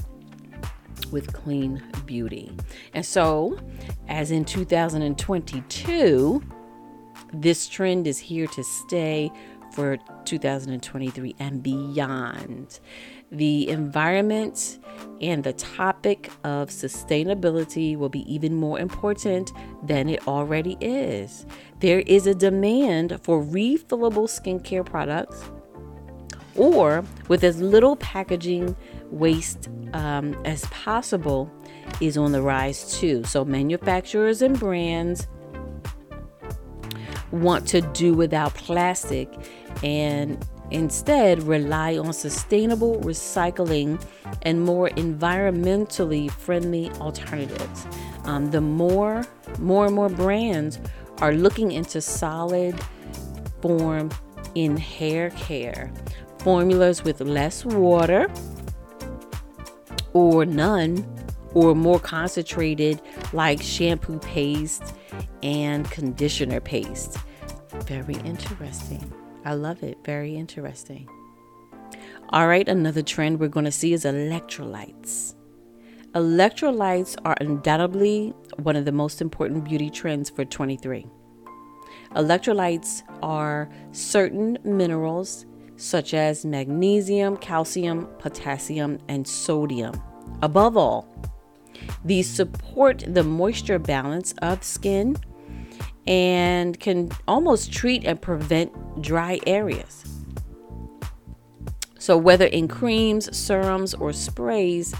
with 1.11 1.33
clean 1.33 1.81
beauty. 2.05 2.55
And 2.93 3.05
so, 3.05 3.59
as 4.07 4.31
in 4.31 4.45
2022, 4.45 6.43
this 7.33 7.67
trend 7.67 8.07
is 8.07 8.19
here 8.19 8.47
to 8.47 8.63
stay 8.63 9.31
for 9.73 9.97
2023 10.25 11.35
and 11.39 11.61
beyond. 11.61 12.79
The 13.31 13.69
environment 13.69 14.79
and 15.21 15.43
the 15.43 15.53
topic 15.53 16.31
of 16.43 16.69
sustainability 16.69 17.97
will 17.97 18.09
be 18.09 18.31
even 18.33 18.55
more 18.55 18.79
important 18.79 19.51
than 19.83 20.07
it 20.09 20.27
already 20.27 20.77
is. 20.79 21.45
There 21.79 21.99
is 21.99 22.25
a 22.27 22.33
demand 22.33 23.19
for 23.23 23.43
refillable 23.43 24.27
skincare 24.27 24.85
products 24.85 25.43
or 26.57 27.03
with 27.27 27.43
as 27.43 27.61
little 27.61 27.95
packaging 27.97 28.75
waste 29.09 29.69
um, 29.93 30.33
as 30.45 30.65
possible 30.65 31.51
is 32.01 32.17
on 32.17 32.31
the 32.31 32.41
rise 32.41 32.99
too. 32.99 33.23
So, 33.23 33.45
manufacturers 33.45 34.41
and 34.41 34.59
brands 34.59 35.27
want 37.31 37.67
to 37.67 37.81
do 37.81 38.13
without 38.13 38.53
plastic 38.55 39.29
and 39.83 40.45
instead 40.71 41.43
rely 41.43 41.97
on 41.97 42.11
sustainable 42.11 42.99
recycling 43.01 44.01
and 44.41 44.61
more 44.61 44.89
environmentally 44.89 46.29
friendly 46.29 46.89
alternatives. 46.99 47.87
Um, 48.25 48.51
the 48.51 48.61
more, 48.61 49.25
more 49.59 49.85
and 49.85 49.95
more 49.95 50.09
brands 50.09 50.79
are 51.19 51.33
looking 51.33 51.71
into 51.71 52.01
solid 52.01 52.77
form 53.61 54.09
in 54.55 54.77
hair 54.77 55.29
care, 55.31 55.91
formulas 56.47 57.03
with 57.03 57.19
less 57.19 57.65
water 57.65 58.25
or 60.13 60.45
none, 60.45 61.05
or 61.53 61.75
more 61.75 61.99
concentrated 61.99 63.01
like 63.33 63.61
shampoo 63.61 64.17
paste 64.19 64.95
and 65.43 65.91
conditioner 65.91 66.61
paste. 66.61 67.17
Very 67.85 68.15
interesting. 68.23 69.11
I 69.43 69.55
love 69.55 69.83
it. 69.83 69.97
Very 70.05 70.37
interesting. 70.37 71.09
All 72.29 72.47
right, 72.47 72.69
another 72.69 73.01
trend 73.01 73.41
we're 73.41 73.49
going 73.49 73.65
to 73.65 73.71
see 73.71 73.91
is 73.91 74.05
electrolytes. 74.05 75.35
Electrolytes 76.15 77.17
are 77.25 77.35
undoubtedly 77.41 78.33
one 78.55 78.77
of 78.77 78.85
the 78.85 78.93
most 78.93 79.19
important 79.19 79.65
beauty 79.65 79.89
trends 79.89 80.29
for 80.29 80.45
23. 80.45 81.07
Electrolytes 82.15 83.03
are 83.21 83.69
certain 83.91 84.57
minerals 84.63 85.45
such 85.77 86.13
as 86.13 86.43
magnesium, 86.43 87.37
calcium, 87.37 88.07
potassium, 88.19 88.99
and 89.07 89.27
sodium. 89.27 89.93
Above 90.41 90.75
all, 90.75 91.07
these 92.03 92.29
support 92.29 93.03
the 93.07 93.23
moisture 93.23 93.79
balance 93.79 94.33
of 94.41 94.63
skin 94.63 95.15
and 96.05 96.79
can 96.79 97.09
almost 97.27 97.71
treat 97.71 98.03
and 98.05 98.21
prevent 98.21 99.01
dry 99.01 99.39
areas. 99.45 100.03
So, 101.99 102.17
whether 102.17 102.45
in 102.45 102.67
creams, 102.67 103.35
serums, 103.37 103.93
or 103.93 104.13
sprays, 104.13 104.95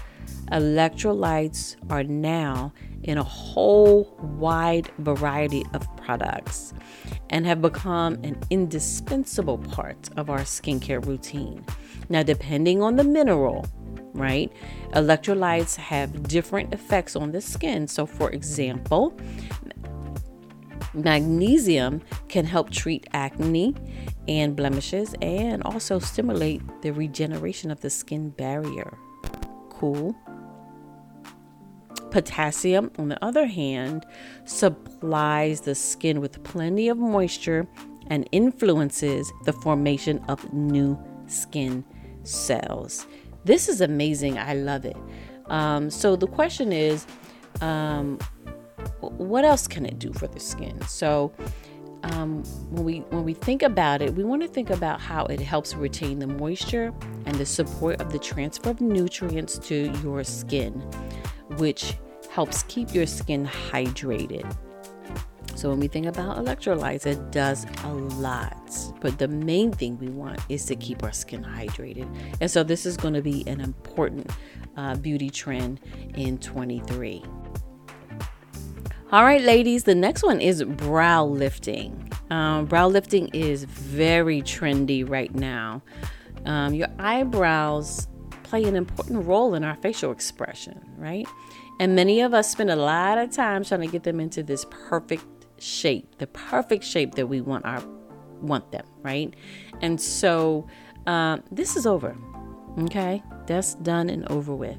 electrolytes 0.52 1.76
are 1.88 2.04
now 2.04 2.72
in 3.02 3.18
a 3.18 3.22
whole 3.22 4.16
wide 4.20 4.90
variety 4.98 5.64
of 5.74 5.96
products 5.96 6.74
and 7.30 7.46
have 7.46 7.62
become 7.62 8.14
an 8.24 8.38
indispensable 8.50 9.58
part 9.58 10.08
of 10.16 10.30
our 10.30 10.40
skincare 10.40 11.04
routine. 11.04 11.64
Now, 12.08 12.22
depending 12.22 12.82
on 12.82 12.96
the 12.96 13.04
mineral, 13.04 13.66
right, 14.12 14.52
electrolytes 14.92 15.76
have 15.76 16.28
different 16.28 16.72
effects 16.72 17.14
on 17.16 17.32
the 17.32 17.40
skin. 17.40 17.86
So, 17.86 18.06
for 18.06 18.30
example, 18.30 19.16
Magnesium 20.94 22.02
can 22.28 22.44
help 22.44 22.70
treat 22.70 23.06
acne 23.12 23.74
and 24.26 24.56
blemishes 24.56 25.14
and 25.22 25.62
also 25.62 25.98
stimulate 25.98 26.62
the 26.82 26.90
regeneration 26.90 27.70
of 27.70 27.80
the 27.80 27.90
skin 27.90 28.30
barrier. 28.30 28.96
Cool. 29.70 30.16
Potassium, 32.10 32.90
on 32.98 33.08
the 33.08 33.24
other 33.24 33.46
hand, 33.46 34.06
supplies 34.44 35.60
the 35.62 35.74
skin 35.74 36.20
with 36.20 36.42
plenty 36.44 36.88
of 36.88 36.98
moisture 36.98 37.66
and 38.08 38.28
influences 38.32 39.30
the 39.44 39.52
formation 39.52 40.18
of 40.28 40.52
new 40.52 40.98
skin 41.26 41.84
cells. 42.22 43.06
This 43.44 43.68
is 43.68 43.80
amazing. 43.80 44.38
I 44.38 44.54
love 44.54 44.84
it. 44.84 44.96
Um, 45.46 45.90
so 45.90 46.16
the 46.16 46.26
question 46.26 46.72
is, 46.72 47.06
um, 47.60 48.18
what 49.00 49.44
else 49.44 49.66
can 49.66 49.86
it 49.86 49.98
do 49.98 50.12
for 50.12 50.26
the 50.26 50.40
skin? 50.40 50.80
So 50.82 51.32
um, 52.02 52.44
when 52.70 52.84
we 52.84 52.98
when 53.10 53.24
we 53.24 53.34
think 53.34 53.62
about 53.62 54.02
it, 54.02 54.14
we 54.14 54.24
want 54.24 54.42
to 54.42 54.48
think 54.48 54.70
about 54.70 55.00
how 55.00 55.24
it 55.26 55.40
helps 55.40 55.74
retain 55.74 56.18
the 56.18 56.26
moisture 56.26 56.92
and 57.26 57.36
the 57.36 57.46
support 57.46 58.00
of 58.00 58.12
the 58.12 58.18
transfer 58.18 58.70
of 58.70 58.80
nutrients 58.80 59.58
to 59.58 59.90
your 60.02 60.22
skin, 60.24 60.82
which 61.58 61.94
helps 62.30 62.62
keep 62.64 62.94
your 62.94 63.06
skin 63.06 63.46
hydrated. 63.46 64.56
So 65.54 65.70
when 65.70 65.80
we 65.80 65.88
think 65.88 66.06
about 66.06 66.36
electrolytes, 66.36 67.04
it 67.04 67.32
does 67.32 67.66
a 67.82 67.92
lot. 67.92 68.70
But 69.00 69.18
the 69.18 69.26
main 69.26 69.72
thing 69.72 69.98
we 69.98 70.08
want 70.08 70.40
is 70.48 70.64
to 70.66 70.76
keep 70.76 71.02
our 71.02 71.10
skin 71.10 71.42
hydrated. 71.42 72.08
And 72.40 72.48
so 72.48 72.62
this 72.62 72.86
is 72.86 72.96
going 72.96 73.14
to 73.14 73.22
be 73.22 73.44
an 73.48 73.60
important 73.60 74.30
uh, 74.76 74.94
beauty 74.94 75.30
trend 75.30 75.80
in 76.14 76.38
23. 76.38 77.24
All 79.10 79.24
right, 79.24 79.40
ladies, 79.40 79.82
the 79.82 79.96
next 79.96 80.22
one 80.22 80.40
is 80.40 80.62
brow 80.62 81.24
lifting. 81.24 82.12
Um, 82.30 82.66
brow 82.66 82.86
lifting 82.86 83.28
is 83.28 83.64
very 83.64 84.42
trendy 84.42 85.08
right 85.08 85.34
now. 85.34 85.82
Um, 86.44 86.72
your 86.74 86.88
eyebrows 86.98 88.06
play 88.44 88.64
an 88.64 88.76
important 88.76 89.26
role 89.26 89.54
in 89.54 89.64
our 89.64 89.74
facial 89.76 90.12
expression, 90.12 90.80
right? 90.96 91.26
And 91.80 91.94
many 91.94 92.20
of 92.20 92.34
us 92.34 92.50
spend 92.50 92.70
a 92.70 92.76
lot 92.76 93.18
of 93.18 93.30
time 93.30 93.64
trying 93.64 93.82
to 93.82 93.86
get 93.86 94.02
them 94.02 94.20
into 94.20 94.42
this 94.42 94.66
perfect 94.70 95.24
shape, 95.58 96.18
the 96.18 96.26
perfect 96.26 96.84
shape 96.84 97.14
that 97.14 97.26
we 97.26 97.40
want 97.40 97.64
our 97.64 97.82
want 98.40 98.70
them, 98.70 98.86
right? 99.02 99.34
And 99.80 100.00
so 100.00 100.66
um, 101.06 101.42
this 101.50 101.76
is 101.76 101.86
over. 101.86 102.16
Okay, 102.80 103.22
that's 103.46 103.74
done 103.76 104.08
and 104.08 104.26
over 104.30 104.54
with 104.54 104.78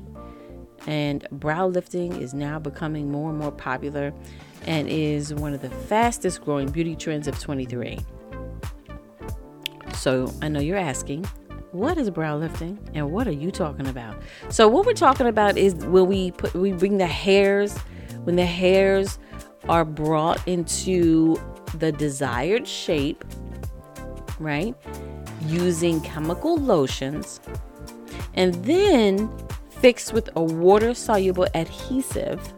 and 0.87 1.27
brow 1.31 1.67
lifting 1.67 2.21
is 2.21 2.33
now 2.33 2.59
becoming 2.59 3.11
more 3.11 3.29
and 3.29 3.39
more 3.39 3.51
popular 3.51 4.13
and 4.65 4.87
is 4.87 5.33
one 5.33 5.53
of 5.53 5.61
the 5.61 5.69
fastest 5.69 6.41
growing 6.41 6.69
beauty 6.69 6.95
trends 6.95 7.27
of 7.27 7.39
23. 7.39 7.99
So 9.93 10.31
I 10.41 10.47
know 10.47 10.59
you're 10.59 10.77
asking, 10.77 11.25
what 11.71 11.97
is 11.97 12.09
brow 12.09 12.37
lifting 12.37 12.79
and 12.93 13.11
what 13.11 13.27
are 13.27 13.33
you 13.33 13.51
talking 13.51 13.87
about? 13.87 14.21
So 14.49 14.67
what 14.67 14.85
we're 14.85 14.93
talking 14.93 15.27
about 15.27 15.57
is 15.57 15.75
when 15.75 16.07
we 16.07 16.31
put 16.31 16.53
we 16.53 16.71
bring 16.71 16.97
the 16.97 17.07
hairs 17.07 17.77
when 18.23 18.35
the 18.35 18.45
hairs 18.45 19.19
are 19.67 19.85
brought 19.85 20.45
into 20.47 21.35
the 21.77 21.91
desired 21.91 22.67
shape, 22.67 23.23
right? 24.39 24.75
Using 25.45 26.01
chemical 26.01 26.57
lotions. 26.57 27.39
And 28.33 28.53
then 28.65 29.35
fixed 29.69 30.13
with 30.13 30.29
a 30.35 30.43
water 30.43 30.93
soluble 30.93 31.47
adhesive. 31.53 32.53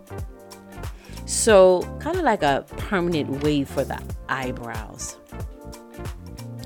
So, 1.25 1.81
kind 1.99 2.17
of 2.17 2.23
like 2.23 2.43
a 2.43 2.65
permanent 2.77 3.43
wave 3.43 3.69
for 3.69 3.83
the 3.83 4.01
eyebrows. 4.27 5.17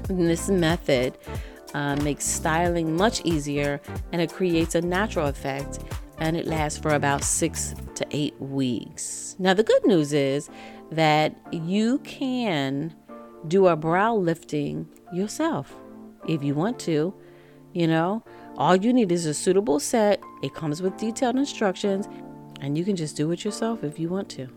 And 0.09 0.27
this 0.27 0.49
method 0.49 1.17
uh, 1.75 1.97
makes 1.97 2.23
styling 2.23 2.95
much 2.95 3.21
easier 3.25 3.81
and 4.13 4.21
it 4.21 4.31
creates 4.31 4.75
a 4.75 4.81
natural 4.81 5.27
effect 5.27 5.79
and 6.19 6.37
it 6.37 6.47
lasts 6.47 6.79
for 6.79 6.91
about 6.91 7.21
six 7.21 7.75
to 7.95 8.07
eight 8.11 8.33
weeks. 8.39 9.35
Now, 9.39 9.53
the 9.53 9.63
good 9.63 9.85
news 9.85 10.13
is 10.13 10.49
that 10.91 11.35
you 11.51 11.99
can 11.99 12.95
do 13.49 13.67
a 13.67 13.75
brow 13.75 14.15
lifting 14.15 14.87
yourself 15.13 15.75
if 16.29 16.41
you 16.41 16.55
want 16.55 16.79
to. 16.79 17.13
You 17.73 17.87
know, 17.87 18.23
all 18.55 18.77
you 18.77 18.93
need 18.93 19.11
is 19.11 19.25
a 19.25 19.33
suitable 19.33 19.81
set, 19.81 20.23
it 20.41 20.53
comes 20.53 20.81
with 20.81 20.95
detailed 20.95 21.35
instructions, 21.35 22.07
and 22.61 22.77
you 22.77 22.85
can 22.85 22.95
just 22.95 23.17
do 23.17 23.29
it 23.31 23.43
yourself 23.43 23.83
if 23.83 23.99
you 23.99 24.07
want 24.07 24.29
to. 24.29 24.47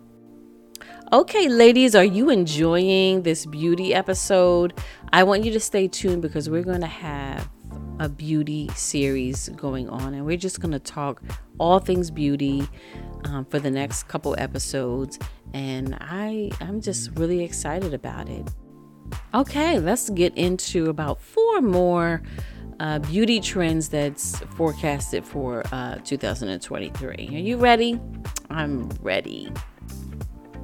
Okay, 1.10 1.48
ladies, 1.48 1.94
are 1.94 2.04
you 2.04 2.28
enjoying 2.28 3.22
this 3.22 3.46
beauty 3.46 3.94
episode? 3.94 4.78
I 5.10 5.22
want 5.22 5.42
you 5.42 5.50
to 5.52 5.60
stay 5.60 5.88
tuned 5.88 6.20
because 6.20 6.50
we're 6.50 6.62
going 6.62 6.82
to 6.82 6.86
have 6.86 7.48
a 7.98 8.10
beauty 8.10 8.68
series 8.74 9.48
going 9.50 9.88
on, 9.88 10.12
and 10.12 10.26
we're 10.26 10.36
just 10.36 10.60
going 10.60 10.72
to 10.72 10.78
talk 10.78 11.22
all 11.56 11.78
things 11.78 12.10
beauty 12.10 12.68
um, 13.24 13.46
for 13.46 13.58
the 13.58 13.70
next 13.70 14.02
couple 14.02 14.34
episodes. 14.36 15.18
And 15.54 15.96
I, 15.98 16.50
I'm 16.60 16.82
just 16.82 17.10
really 17.12 17.42
excited 17.42 17.94
about 17.94 18.28
it. 18.28 18.46
Okay, 19.32 19.78
let's 19.78 20.10
get 20.10 20.36
into 20.36 20.90
about 20.90 21.22
four 21.22 21.62
more 21.62 22.20
uh, 22.80 22.98
beauty 22.98 23.40
trends 23.40 23.88
that's 23.88 24.40
forecasted 24.56 25.24
for 25.24 25.62
uh, 25.72 25.94
2023. 26.04 27.14
Are 27.14 27.38
you 27.38 27.56
ready? 27.56 27.98
I'm 28.50 28.90
ready. 29.00 29.50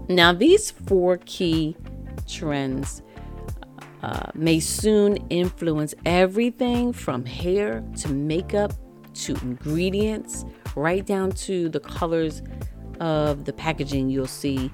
Now, 0.08 0.32
these 0.32 0.70
four 0.70 1.18
key 1.24 1.76
trends 2.28 3.02
uh, 4.02 4.30
may 4.34 4.60
soon 4.60 5.16
influence 5.30 5.94
everything 6.04 6.92
from 6.92 7.24
hair 7.24 7.82
to 7.98 8.08
makeup 8.08 8.72
to 9.14 9.34
ingredients, 9.36 10.44
right 10.76 11.06
down 11.06 11.32
to 11.32 11.68
the 11.68 11.80
colors 11.80 12.42
of 13.00 13.44
the 13.44 13.52
packaging 13.52 14.10
you'll 14.10 14.26
see 14.26 14.70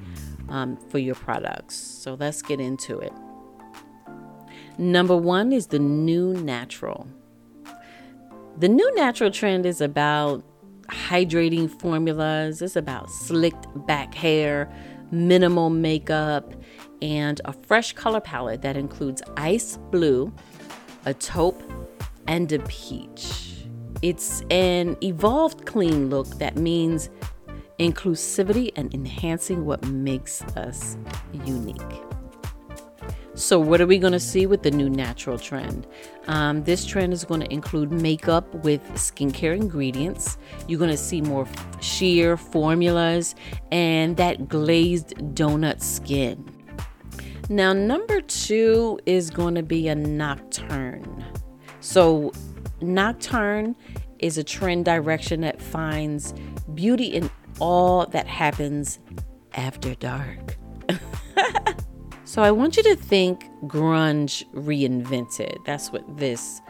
um, 0.48 0.76
for 0.76 0.98
your 0.98 1.14
products. 1.14 1.76
So 1.76 2.14
let's 2.14 2.42
get 2.42 2.60
into 2.60 2.98
it. 2.98 3.12
Number 4.78 5.16
one 5.16 5.52
is 5.52 5.68
the 5.68 5.78
new 5.78 6.32
natural. 6.34 7.06
The 8.58 8.68
new 8.68 8.94
natural 8.94 9.30
trend 9.30 9.64
is 9.64 9.80
about 9.80 10.42
hydrating 10.88 11.70
formulas, 11.70 12.62
it's 12.62 12.76
about 12.76 13.10
slicked 13.10 13.66
back 13.86 14.14
hair, 14.14 14.68
minimal 15.10 15.70
makeup, 15.70 16.54
and 17.02 17.40
a 17.44 17.52
fresh 17.52 17.92
color 17.92 18.20
palette 18.20 18.62
that 18.62 18.76
includes 18.76 19.22
ice 19.36 19.78
blue, 19.90 20.32
a 21.06 21.14
taupe, 21.14 21.62
and 22.26 22.52
a 22.52 22.58
peach. 22.60 23.66
It's 24.02 24.42
an 24.50 24.96
evolved 25.02 25.66
clean 25.66 26.10
look 26.10 26.28
that 26.38 26.56
means 26.56 27.10
inclusivity 27.78 28.70
and 28.76 28.92
enhancing 28.94 29.64
what 29.64 29.82
makes 29.86 30.42
us 30.56 30.96
unique. 31.44 32.09
So, 33.40 33.58
what 33.58 33.80
are 33.80 33.86
we 33.86 33.98
going 33.98 34.12
to 34.12 34.20
see 34.20 34.44
with 34.44 34.64
the 34.64 34.70
new 34.70 34.90
natural 34.90 35.38
trend? 35.38 35.86
Um, 36.26 36.62
this 36.64 36.84
trend 36.84 37.14
is 37.14 37.24
going 37.24 37.40
to 37.40 37.50
include 37.50 37.90
makeup 37.90 38.54
with 38.56 38.82
skincare 38.92 39.56
ingredients. 39.56 40.36
You're 40.68 40.78
going 40.78 40.90
to 40.90 40.96
see 40.98 41.22
more 41.22 41.48
sheer 41.80 42.36
formulas 42.36 43.34
and 43.72 44.18
that 44.18 44.46
glazed 44.46 45.14
donut 45.34 45.80
skin. 45.80 46.44
Now, 47.48 47.72
number 47.72 48.20
two 48.20 49.00
is 49.06 49.30
going 49.30 49.54
to 49.54 49.62
be 49.62 49.88
a 49.88 49.94
nocturne. 49.94 51.24
So, 51.80 52.32
nocturne 52.82 53.74
is 54.18 54.36
a 54.36 54.44
trend 54.44 54.84
direction 54.84 55.40
that 55.40 55.62
finds 55.62 56.34
beauty 56.74 57.06
in 57.06 57.30
all 57.58 58.04
that 58.04 58.26
happens 58.26 58.98
after 59.54 59.94
dark. 59.94 60.58
So 62.30 62.42
I 62.42 62.52
want 62.52 62.76
you 62.76 62.84
to 62.84 62.94
think 62.94 63.50
grunge 63.62 64.44
reinvented. 64.54 65.64
That's 65.64 65.90
what 65.90 66.04
this 66.16 66.62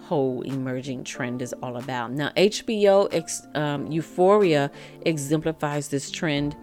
whole 0.00 0.42
emerging 0.42 1.04
trend 1.04 1.40
is 1.40 1.52
all 1.62 1.76
about. 1.76 2.10
Now, 2.10 2.30
HBO 2.30 3.08
ex, 3.12 3.46
um, 3.54 3.86
Euphoria 3.92 4.72
exemplifies 5.02 5.86
this 5.86 6.10
trend 6.10 6.56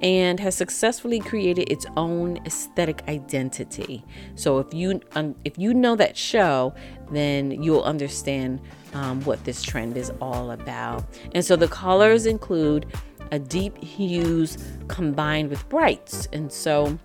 and 0.00 0.40
has 0.40 0.56
successfully 0.56 1.20
created 1.20 1.70
its 1.70 1.86
own 1.96 2.38
aesthetic 2.44 3.04
identity. 3.06 4.04
So 4.34 4.58
if 4.58 4.74
you 4.74 5.00
um, 5.14 5.36
if 5.44 5.56
you 5.56 5.72
know 5.72 5.94
that 5.94 6.16
show, 6.16 6.74
then 7.12 7.62
you'll 7.62 7.84
understand 7.84 8.60
um, 8.94 9.20
what 9.20 9.44
this 9.44 9.62
trend 9.62 9.96
is 9.96 10.10
all 10.20 10.50
about. 10.50 11.04
And 11.36 11.44
so 11.44 11.54
the 11.54 11.68
colors 11.68 12.26
include 12.26 12.86
a 13.30 13.38
deep 13.38 13.78
hues 13.78 14.58
combined 14.88 15.50
with 15.50 15.66
brights, 15.68 16.26
and 16.32 16.52
so 16.52 16.98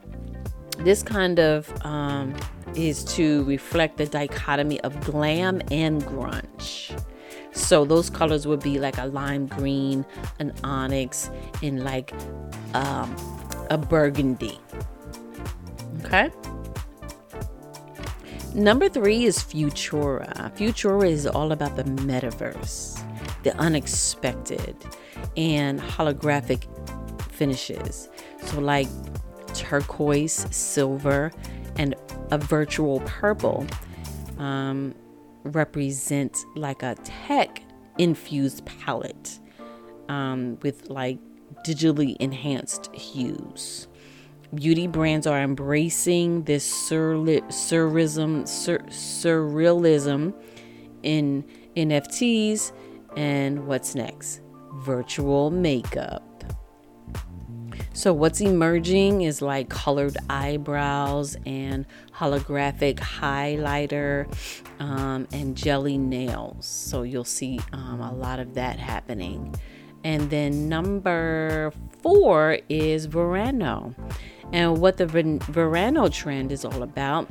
this 0.79 1.03
kind 1.03 1.39
of 1.39 1.71
um, 1.85 2.35
is 2.75 3.03
to 3.15 3.43
reflect 3.45 3.97
the 3.97 4.05
dichotomy 4.05 4.79
of 4.81 4.99
glam 5.01 5.61
and 5.71 6.03
grunge. 6.03 6.99
So 7.51 7.85
those 7.85 8.09
colors 8.09 8.45
would 8.45 8.61
be 8.61 8.79
like 8.79 8.97
a 8.97 9.05
lime 9.05 9.47
green, 9.47 10.05
an 10.39 10.53
onyx, 10.63 11.31
and 11.63 11.83
like 11.83 12.13
um, 12.73 13.15
a 13.69 13.77
burgundy. 13.77 14.59
Okay. 16.05 16.29
Number 18.53 18.89
three 18.89 19.25
is 19.25 19.39
Futura. 19.39 20.55
Futura 20.55 21.09
is 21.09 21.27
all 21.27 21.51
about 21.51 21.75
the 21.75 21.83
metaverse, 21.83 23.03
the 23.43 23.55
unexpected, 23.57 24.75
and 25.35 25.79
holographic 25.79 26.65
finishes. 27.31 28.09
So, 28.45 28.59
like 28.59 28.87
turquoise, 29.57 30.47
silver, 30.55 31.31
and 31.77 31.95
a 32.31 32.37
virtual 32.37 33.01
purple 33.01 33.65
um, 34.37 34.93
represent 35.43 36.45
like 36.55 36.83
a 36.83 36.95
tech 37.03 37.61
infused 37.97 38.65
palette 38.65 39.39
um, 40.09 40.57
with 40.61 40.89
like 40.89 41.19
digitally 41.65 42.15
enhanced 42.19 42.93
hues. 42.95 43.87
Beauty 44.53 44.87
brands 44.87 45.27
are 45.27 45.41
embracing 45.41 46.43
this 46.43 46.65
surrealism, 46.71 48.47
sur- 48.47 48.79
surrealism 48.79 50.33
in 51.03 51.43
NFTs. 51.75 52.71
And 53.17 53.67
what's 53.67 53.95
next? 53.95 54.41
Virtual 54.75 55.51
makeup. 55.51 56.26
So, 57.97 58.13
what's 58.13 58.41
emerging 58.41 59.23
is 59.23 59.41
like 59.41 59.69
colored 59.69 60.17
eyebrows 60.29 61.35
and 61.47 61.83
holographic 62.13 62.97
highlighter 62.97 64.31
um, 64.79 65.27
and 65.33 65.57
jelly 65.57 65.97
nails. 65.97 66.67
So, 66.67 67.01
you'll 67.01 67.23
see 67.23 67.59
um, 67.73 67.99
a 67.99 68.13
lot 68.13 68.39
of 68.39 68.53
that 68.53 68.77
happening. 68.77 69.55
And 70.03 70.29
then, 70.29 70.69
number 70.69 71.73
four 72.03 72.59
is 72.69 73.07
Verano. 73.07 73.95
And 74.53 74.77
what 74.77 74.97
the 74.97 75.07
Verano 75.07 76.07
trend 76.07 76.51
is 76.51 76.63
all 76.65 76.83
about 76.83 77.27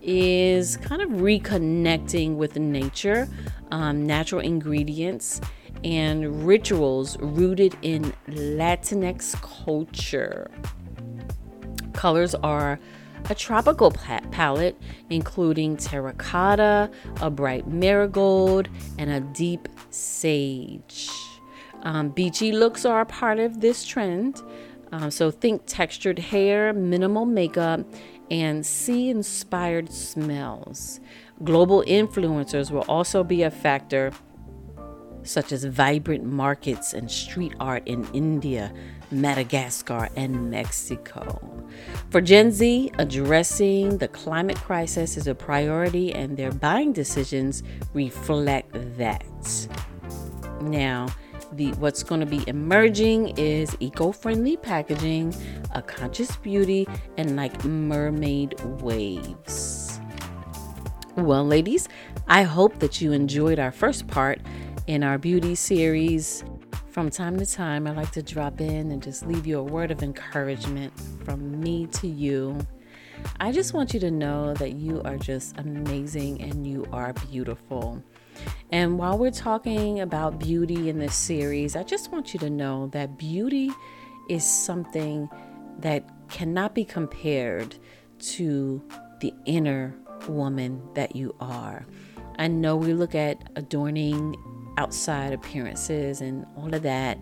is 0.00 0.78
kind 0.78 1.02
of 1.02 1.10
reconnecting 1.10 2.36
with 2.36 2.56
nature, 2.56 3.28
um, 3.70 4.06
natural 4.06 4.40
ingredients, 4.40 5.42
and 5.84 6.46
rituals 6.46 7.18
rooted 7.18 7.76
in 7.82 8.12
Latinx 8.28 9.40
culture. 9.42 10.50
Colors 11.92 12.34
are 12.36 12.78
a 13.28 13.34
tropical 13.34 13.90
palette, 13.90 14.80
including 15.10 15.76
terracotta, 15.76 16.90
a 17.20 17.30
bright 17.30 17.66
marigold, 17.66 18.68
and 18.98 19.10
a 19.10 19.20
deep 19.20 19.68
sage. 19.90 21.10
Um, 21.82 22.10
beachy 22.10 22.52
looks 22.52 22.84
are 22.84 23.00
a 23.00 23.06
part 23.06 23.38
of 23.38 23.60
this 23.60 23.84
trend. 23.84 24.42
Um, 24.92 25.10
so 25.10 25.30
think 25.30 25.62
textured 25.66 26.18
hair, 26.18 26.72
minimal 26.72 27.26
makeup, 27.26 27.80
and 28.30 28.64
sea 28.64 29.10
inspired 29.10 29.92
smells. 29.92 31.00
Global 31.44 31.82
influencers 31.86 32.70
will 32.70 32.84
also 32.88 33.22
be 33.22 33.42
a 33.42 33.50
factor 33.50 34.12
such 35.26 35.52
as 35.52 35.64
vibrant 35.64 36.24
markets 36.24 36.94
and 36.94 37.10
street 37.10 37.54
art 37.60 37.82
in 37.86 38.06
India, 38.12 38.72
Madagascar, 39.10 40.08
and 40.16 40.50
Mexico. 40.50 41.66
For 42.10 42.20
Gen 42.20 42.50
Z, 42.50 42.92
addressing 42.98 43.98
the 43.98 44.08
climate 44.08 44.56
crisis 44.56 45.16
is 45.16 45.26
a 45.26 45.34
priority, 45.34 46.12
and 46.12 46.36
their 46.36 46.52
buying 46.52 46.92
decisions 46.92 47.62
reflect 47.92 48.72
that. 48.96 49.68
Now, 50.62 51.08
the 51.52 51.72
what's 51.74 52.02
going 52.02 52.20
to 52.20 52.26
be 52.26 52.42
emerging 52.48 53.38
is 53.38 53.76
eco-friendly 53.80 54.56
packaging, 54.58 55.34
a 55.74 55.82
conscious 55.82 56.34
beauty, 56.36 56.86
and 57.16 57.36
like 57.36 57.64
mermaid 57.64 58.60
waves. 58.80 60.00
Well, 61.16 61.46
ladies, 61.46 61.88
I 62.28 62.42
hope 62.42 62.78
that 62.80 63.00
you 63.00 63.12
enjoyed 63.12 63.58
our 63.58 63.70
first 63.70 64.06
part 64.06 64.40
in 64.86 65.02
our 65.02 65.18
beauty 65.18 65.54
series 65.54 66.44
From 66.90 67.10
time 67.10 67.38
to 67.38 67.44
time, 67.44 67.86
I 67.86 67.90
like 67.90 68.10
to 68.12 68.22
drop 68.22 68.60
in 68.60 68.90
and 68.90 69.02
just 69.02 69.26
leave 69.26 69.46
you 69.46 69.58
a 69.58 69.62
word 69.62 69.90
of 69.90 70.02
encouragement 70.02 70.94
from 71.24 71.60
me 71.60 71.86
to 71.88 72.06
you. 72.06 72.58
I 73.38 73.52
just 73.52 73.74
want 73.74 73.92
you 73.92 74.00
to 74.00 74.10
know 74.10 74.54
that 74.54 74.72
you 74.72 75.02
are 75.02 75.18
just 75.18 75.58
amazing 75.58 76.40
and 76.40 76.66
you 76.66 76.86
are 76.92 77.12
beautiful. 77.30 78.02
And 78.72 78.98
while 78.98 79.18
we're 79.18 79.30
talking 79.30 80.00
about 80.00 80.38
beauty 80.38 80.88
in 80.88 80.98
this 80.98 81.14
series, 81.14 81.76
I 81.76 81.82
just 81.82 82.12
want 82.12 82.32
you 82.32 82.40
to 82.40 82.48
know 82.48 82.86
that 82.92 83.18
beauty 83.18 83.72
is 84.30 84.44
something 84.46 85.28
that 85.80 86.08
cannot 86.30 86.74
be 86.74 86.84
compared 86.84 87.76
to 88.20 88.82
the 89.20 89.34
inner 89.44 89.94
woman 90.28 90.80
that 90.94 91.14
you 91.14 91.34
are. 91.40 91.84
I 92.38 92.48
know 92.48 92.76
we 92.76 92.94
look 92.94 93.14
at 93.14 93.50
adorning 93.56 94.34
outside 94.76 95.32
appearances 95.32 96.20
and 96.20 96.46
all 96.56 96.74
of 96.74 96.82
that, 96.82 97.18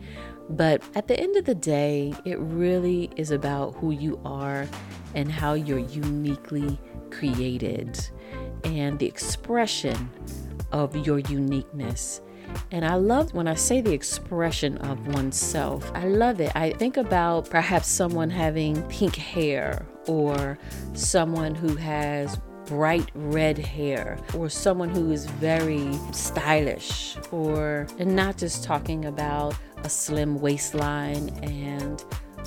but 0.50 0.82
at 0.94 1.08
the 1.08 1.18
end 1.18 1.36
of 1.36 1.44
the 1.44 1.54
day, 1.54 2.14
it 2.24 2.38
really 2.38 3.10
is 3.16 3.30
about 3.30 3.74
who 3.76 3.90
you 3.90 4.20
are 4.24 4.66
and 5.14 5.30
how 5.30 5.54
you're 5.54 5.78
uniquely 5.78 6.78
created 7.10 7.98
and 8.64 8.98
the 8.98 9.06
expression 9.06 10.10
of 10.72 10.94
your 11.06 11.20
uniqueness. 11.20 12.20
And 12.70 12.84
I 12.84 12.96
love 12.96 13.32
when 13.32 13.48
I 13.48 13.54
say 13.54 13.80
the 13.80 13.92
expression 13.92 14.76
of 14.78 15.06
oneself. 15.08 15.90
I 15.94 16.06
love 16.06 16.40
it. 16.40 16.54
I 16.54 16.70
think 16.70 16.96
about 16.96 17.48
perhaps 17.48 17.88
someone 17.88 18.30
having 18.30 18.82
pink 18.88 19.16
hair 19.16 19.86
or 20.06 20.58
someone 20.92 21.54
who 21.54 21.74
has 21.76 22.38
bright 22.66 23.10
red 23.14 23.58
hair 23.58 24.18
or 24.34 24.48
someone 24.48 24.88
who 24.88 25.12
is 25.12 25.26
very 25.26 25.92
stylish 26.12 27.16
or 27.30 27.86
and 27.98 28.14
not 28.14 28.36
just 28.36 28.64
talking 28.64 29.04
about 29.04 29.54
a 29.84 29.88
slim 29.88 30.40
waistline 30.40 31.28
and 31.42 32.04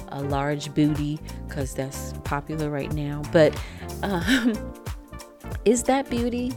a 0.09 0.21
large 0.21 0.73
booty 0.73 1.19
because 1.47 1.73
that's 1.73 2.13
popular 2.23 2.69
right 2.69 2.93
now 2.93 3.21
but 3.31 3.55
um, 4.03 4.53
is 5.65 5.83
that 5.83 6.09
beauty? 6.09 6.53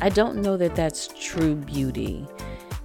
I 0.00 0.08
don't 0.08 0.36
know 0.36 0.56
that 0.56 0.74
that's 0.74 1.08
true 1.20 1.56
beauty. 1.56 2.26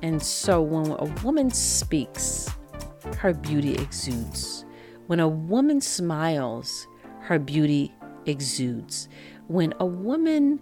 And 0.02 0.22
so 0.22 0.62
when 0.62 0.92
a 0.92 1.06
woman 1.24 1.50
speaks 1.50 2.50
her 3.18 3.34
beauty 3.34 3.76
exudes. 3.76 4.66
When 5.08 5.20
a 5.20 5.28
woman 5.28 5.82
smiles 5.82 6.88
her 7.22 7.40
beauty 7.40 7.94
exudes 8.26 9.08
when 9.48 9.74
a 9.80 9.86
woman 9.86 10.60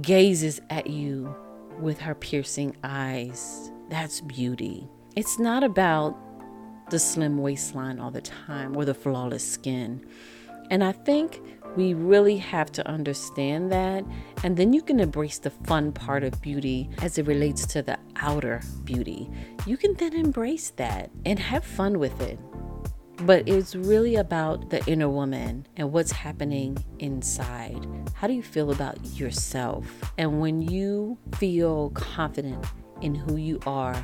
gazes 0.00 0.60
at 0.70 0.86
you 0.86 1.34
with 1.78 2.00
her 2.00 2.14
piercing 2.14 2.76
eyes, 2.82 3.70
that's 3.90 4.20
beauty. 4.20 4.88
It's 5.16 5.38
not 5.38 5.62
about 5.62 6.16
the 6.90 6.98
slim 6.98 7.38
waistline 7.38 7.98
all 7.98 8.10
the 8.10 8.22
time 8.22 8.76
or 8.76 8.84
the 8.84 8.94
flawless 8.94 9.46
skin. 9.46 10.06
And 10.70 10.82
I 10.82 10.92
think 10.92 11.42
we 11.76 11.94
really 11.94 12.38
have 12.38 12.72
to 12.72 12.86
understand 12.86 13.72
that. 13.72 14.04
And 14.44 14.56
then 14.56 14.72
you 14.72 14.82
can 14.82 15.00
embrace 15.00 15.38
the 15.38 15.50
fun 15.50 15.92
part 15.92 16.24
of 16.24 16.40
beauty 16.40 16.88
as 17.00 17.18
it 17.18 17.26
relates 17.26 17.66
to 17.66 17.82
the 17.82 17.98
outer 18.16 18.62
beauty. 18.84 19.30
You 19.66 19.76
can 19.76 19.94
then 19.94 20.14
embrace 20.14 20.70
that 20.70 21.10
and 21.26 21.38
have 21.38 21.64
fun 21.64 21.98
with 21.98 22.20
it. 22.20 22.38
But 23.24 23.48
it's 23.48 23.76
really 23.76 24.16
about 24.16 24.70
the 24.70 24.84
inner 24.90 25.08
woman 25.08 25.66
and 25.76 25.92
what's 25.92 26.10
happening 26.10 26.84
inside. 26.98 27.86
How 28.14 28.26
do 28.26 28.32
you 28.32 28.42
feel 28.42 28.72
about 28.72 29.04
yourself? 29.14 29.86
And 30.18 30.40
when 30.40 30.60
you 30.60 31.18
feel 31.36 31.90
confident 31.90 32.64
in 33.00 33.14
who 33.14 33.36
you 33.36 33.60
are 33.64 33.94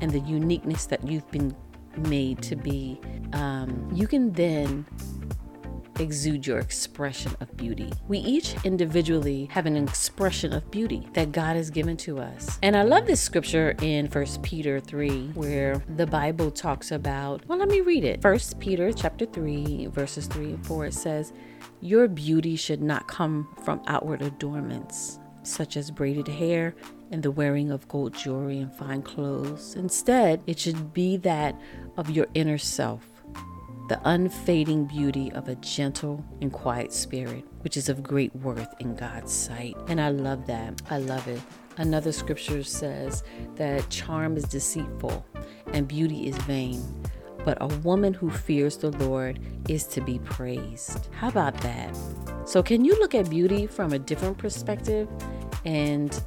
and 0.00 0.10
the 0.10 0.20
uniqueness 0.20 0.86
that 0.86 1.06
you've 1.06 1.30
been 1.30 1.54
made 1.98 2.40
to 2.42 2.56
be, 2.56 2.98
um, 3.34 3.90
you 3.92 4.06
can 4.06 4.32
then 4.32 4.86
exude 5.98 6.46
your 6.46 6.58
expression 6.58 7.36
of 7.40 7.56
beauty. 7.56 7.92
We 8.08 8.18
each 8.18 8.54
individually 8.64 9.48
have 9.52 9.66
an 9.66 9.76
expression 9.76 10.52
of 10.52 10.70
beauty 10.70 11.08
that 11.14 11.32
God 11.32 11.56
has 11.56 11.70
given 11.70 11.96
to 11.98 12.18
us. 12.18 12.58
And 12.62 12.76
I 12.76 12.82
love 12.82 13.06
this 13.06 13.20
scripture 13.20 13.74
in 13.80 14.08
First 14.08 14.42
Peter 14.42 14.80
3 14.80 15.28
where 15.34 15.82
the 15.96 16.06
Bible 16.06 16.50
talks 16.50 16.92
about, 16.92 17.46
well 17.46 17.58
let 17.58 17.68
me 17.68 17.80
read 17.80 18.04
it. 18.04 18.22
First 18.22 18.58
Peter 18.58 18.92
chapter 18.92 19.26
3 19.26 19.86
verses 19.86 20.26
3 20.26 20.44
and 20.52 20.66
4 20.66 20.86
it 20.86 20.94
says, 20.94 21.32
"Your 21.80 22.08
beauty 22.08 22.56
should 22.56 22.82
not 22.82 23.08
come 23.08 23.48
from 23.64 23.82
outward 23.86 24.22
adornments 24.22 25.18
such 25.42 25.76
as 25.76 25.90
braided 25.90 26.28
hair 26.28 26.74
and 27.10 27.22
the 27.22 27.30
wearing 27.30 27.70
of 27.70 27.86
gold 27.88 28.14
jewelry 28.14 28.58
and 28.58 28.72
fine 28.72 29.02
clothes. 29.02 29.74
Instead, 29.74 30.42
it 30.46 30.58
should 30.58 30.94
be 30.94 31.16
that 31.18 31.60
of 31.96 32.10
your 32.10 32.26
inner 32.34 32.58
self 32.58 33.06
the 33.88 34.00
unfading 34.04 34.84
beauty 34.84 35.32
of 35.32 35.48
a 35.48 35.54
gentle 35.56 36.24
and 36.40 36.52
quiet 36.52 36.92
spirit, 36.92 37.44
which 37.60 37.76
is 37.76 37.88
of 37.88 38.02
great 38.02 38.34
worth 38.36 38.72
in 38.78 38.94
God's 38.94 39.32
sight. 39.32 39.76
And 39.88 40.00
I 40.00 40.10
love 40.10 40.46
that. 40.46 40.80
I 40.90 40.98
love 40.98 41.26
it. 41.28 41.40
Another 41.78 42.12
scripture 42.12 42.62
says 42.62 43.22
that 43.56 43.88
charm 43.88 44.36
is 44.36 44.44
deceitful 44.44 45.24
and 45.72 45.88
beauty 45.88 46.28
is 46.28 46.36
vain, 46.38 46.82
but 47.44 47.58
a 47.60 47.66
woman 47.78 48.12
who 48.14 48.30
fears 48.30 48.76
the 48.76 48.90
Lord 48.90 49.40
is 49.68 49.86
to 49.88 50.00
be 50.00 50.18
praised. 50.20 51.08
How 51.12 51.28
about 51.28 51.58
that? 51.62 51.96
So, 52.44 52.62
can 52.62 52.84
you 52.84 52.94
look 52.98 53.14
at 53.14 53.30
beauty 53.30 53.66
from 53.66 53.92
a 53.92 53.98
different 53.98 54.36
perspective 54.36 55.08
and 55.64 56.22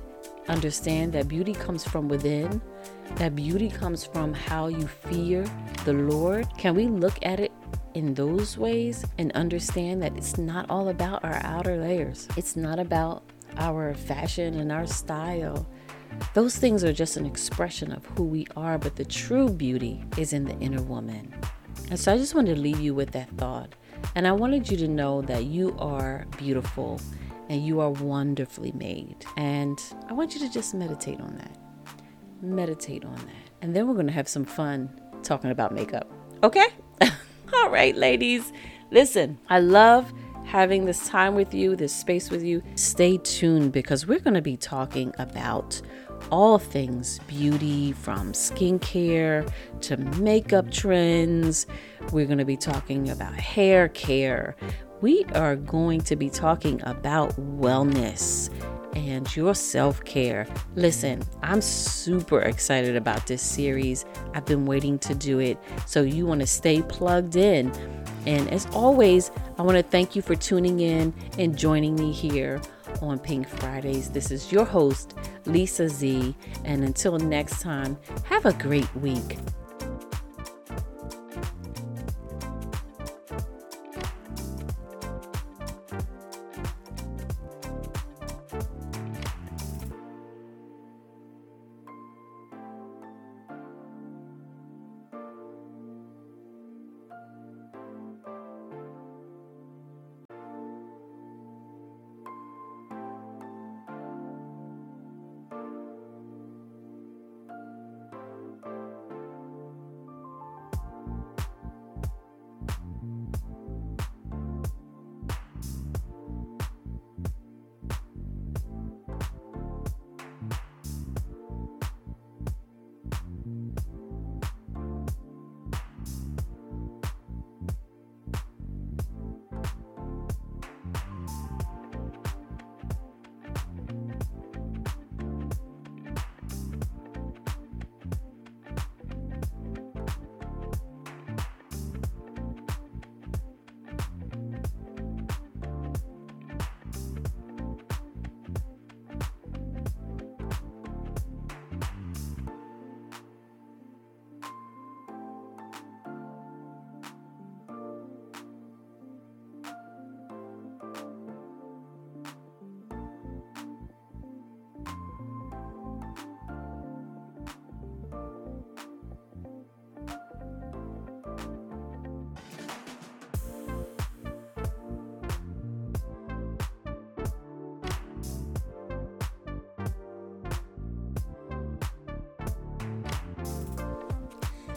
understand 0.47 1.13
that 1.13 1.27
beauty 1.27 1.53
comes 1.53 1.83
from 1.83 2.07
within? 2.07 2.61
That 3.15 3.35
beauty 3.35 3.69
comes 3.69 4.05
from 4.05 4.33
how 4.33 4.67
you 4.67 4.87
fear 4.87 5.45
the 5.85 5.93
Lord? 5.93 6.47
Can 6.57 6.75
we 6.75 6.87
look 6.87 7.17
at 7.23 7.39
it 7.39 7.51
in 7.93 8.13
those 8.13 8.57
ways 8.57 9.05
and 9.17 9.31
understand 9.33 10.01
that 10.01 10.15
it's 10.17 10.37
not 10.37 10.69
all 10.69 10.89
about 10.89 11.23
our 11.23 11.39
outer 11.43 11.77
layers? 11.77 12.27
It's 12.35 12.55
not 12.55 12.79
about 12.79 13.23
our 13.57 13.93
fashion 13.93 14.59
and 14.59 14.71
our 14.71 14.85
style. 14.85 15.67
Those 16.33 16.57
things 16.57 16.83
are 16.83 16.93
just 16.93 17.17
an 17.17 17.25
expression 17.25 17.91
of 17.91 18.05
who 18.05 18.23
we 18.23 18.47
are, 18.55 18.77
but 18.77 18.95
the 18.95 19.05
true 19.05 19.49
beauty 19.49 20.03
is 20.17 20.33
in 20.33 20.45
the 20.45 20.57
inner 20.59 20.81
woman. 20.81 21.33
And 21.89 21.99
so 21.99 22.13
I 22.13 22.17
just 22.17 22.35
wanted 22.35 22.55
to 22.55 22.61
leave 22.61 22.79
you 22.79 22.93
with 22.93 23.11
that 23.11 23.29
thought. 23.37 23.73
And 24.15 24.27
I 24.27 24.31
wanted 24.31 24.69
you 24.69 24.77
to 24.77 24.87
know 24.87 25.21
that 25.23 25.45
you 25.45 25.75
are 25.79 26.25
beautiful 26.37 26.99
and 27.49 27.65
you 27.65 27.79
are 27.79 27.91
wonderfully 27.91 28.71
made. 28.73 29.25
And 29.37 29.79
I 30.09 30.13
want 30.13 30.33
you 30.33 30.39
to 30.41 30.51
just 30.51 30.73
meditate 30.73 31.19
on 31.19 31.35
that 31.37 31.57
meditate 32.41 33.03
on 33.05 33.15
that. 33.15 33.49
And 33.61 33.75
then 33.75 33.87
we're 33.87 33.93
going 33.93 34.07
to 34.07 34.13
have 34.13 34.27
some 34.27 34.45
fun 34.45 34.89
talking 35.23 35.51
about 35.51 35.73
makeup. 35.73 36.09
Okay? 36.43 36.67
All 37.53 37.69
right, 37.69 37.95
ladies. 37.95 38.53
Listen, 38.91 39.39
I 39.49 39.59
love 39.59 40.11
having 40.45 40.85
this 40.85 41.07
time 41.07 41.35
with 41.35 41.53
you, 41.53 41.75
this 41.75 41.95
space 41.95 42.29
with 42.29 42.43
you. 42.43 42.61
Stay 42.75 43.17
tuned 43.17 43.71
because 43.71 44.05
we're 44.05 44.19
going 44.19 44.35
to 44.35 44.41
be 44.41 44.57
talking 44.57 45.13
about 45.17 45.81
all 46.31 46.57
things 46.57 47.19
beauty 47.27 47.91
from 47.91 48.31
skincare 48.31 49.51
to 49.81 49.97
makeup 49.97 50.71
trends. 50.71 51.67
We're 52.11 52.25
going 52.25 52.39
to 52.39 52.45
be 52.45 52.57
talking 52.57 53.09
about 53.09 53.33
hair 53.33 53.89
care. 53.89 54.55
We 55.05 55.23
are 55.35 55.55
going 55.55 56.01
to 56.01 56.15
be 56.15 56.31
talking 56.31 56.81
about 56.81 57.29
wellness 57.35 58.49
and 58.95 59.35
your 59.35 59.53
self 59.53 60.03
care. 60.03 60.47
Listen, 60.73 61.21
I'm 61.43 61.61
super 61.61 62.41
excited 62.41 62.95
about 62.95 63.27
this 63.27 63.43
series. 63.43 64.03
I've 64.33 64.47
been 64.47 64.65
waiting 64.65 64.97
to 64.97 65.13
do 65.13 65.37
it, 65.37 65.59
so 65.85 66.01
you 66.01 66.25
want 66.25 66.41
to 66.41 66.47
stay 66.47 66.81
plugged 66.81 67.35
in. 67.35 67.71
And 68.25 68.49
as 68.49 68.65
always, 68.73 69.29
I 69.59 69.61
want 69.61 69.77
to 69.77 69.83
thank 69.83 70.15
you 70.15 70.23
for 70.23 70.33
tuning 70.33 70.79
in 70.79 71.13
and 71.37 71.55
joining 71.55 71.93
me 71.93 72.11
here 72.11 72.59
on 72.99 73.19
Pink 73.19 73.47
Fridays. 73.47 74.09
This 74.09 74.31
is 74.31 74.51
your 74.51 74.65
host, 74.65 75.13
Lisa 75.45 75.87
Z. 75.87 76.33
And 76.63 76.83
until 76.83 77.19
next 77.19 77.61
time, 77.61 77.95
have 78.23 78.47
a 78.47 78.53
great 78.53 78.91
week. 78.95 79.37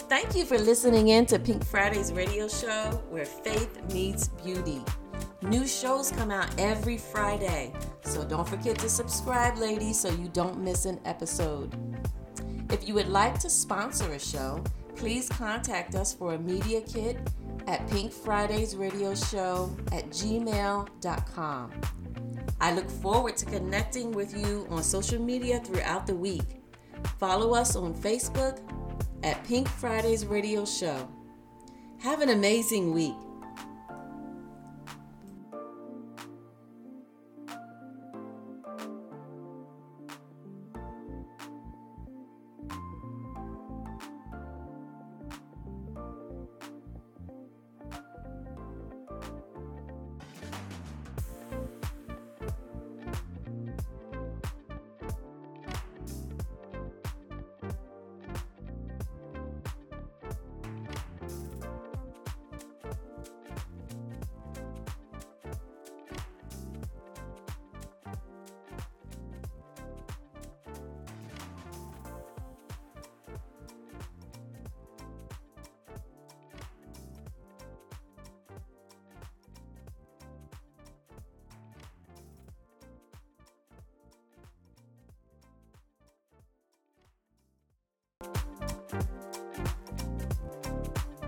Thank 0.09 0.35
you 0.35 0.47
for 0.47 0.59
listening 0.59 1.09
in 1.09 1.27
to 1.27 1.38
Pink 1.38 1.64
Fridays 1.64 2.12
radio 2.12 2.49
show 2.49 3.03
where 3.11 3.27
faith 3.27 3.79
meets 3.92 4.29
beauty. 4.29 4.83
New 5.42 5.66
shows 5.66 6.11
come 6.11 6.31
out 6.31 6.49
every 6.59 6.97
Friday, 6.97 7.73
so 8.03 8.25
don't 8.25 8.49
forget 8.49 8.79
to 8.79 8.88
subscribe, 8.88 9.59
ladies, 9.59 10.01
so 10.01 10.09
you 10.11 10.29
don't 10.29 10.59
miss 10.61 10.87
an 10.87 10.99
episode. 11.05 11.77
If 12.71 12.88
you 12.88 12.94
would 12.94 13.09
like 13.09 13.38
to 13.40 13.51
sponsor 13.51 14.11
a 14.12 14.18
show, 14.18 14.64
please 14.97 15.29
contact 15.29 15.94
us 15.94 16.14
for 16.14 16.35
a 16.35 16.38
media 16.38 16.81
kit 16.81 17.18
at 17.66 17.87
Pink 17.90 18.11
Fridays 18.11 18.77
Radio 18.77 19.14
Show 19.14 19.77
at 19.92 20.09
gmail.com. 20.09 21.71
I 22.61 22.75
look 22.75 22.90
forward 22.90 23.37
to 23.37 23.47
connecting 23.47 24.11
with 24.12 24.37
you 24.37 24.66
on 24.71 24.83
social 24.83 25.21
media 25.21 25.61
throughout 25.61 26.07
the 26.07 26.14
week. 26.14 26.62
Follow 27.18 27.55
us 27.55 27.77
on 27.77 27.94
Facebook 27.94 28.59
at 29.29 29.45
Pink 29.45 29.69
Fridays 29.69 30.25
Radio 30.25 30.64
Show. 30.64 31.07
Have 31.99 32.23
an 32.23 32.31
amazing 32.31 32.95
week. 32.95 33.28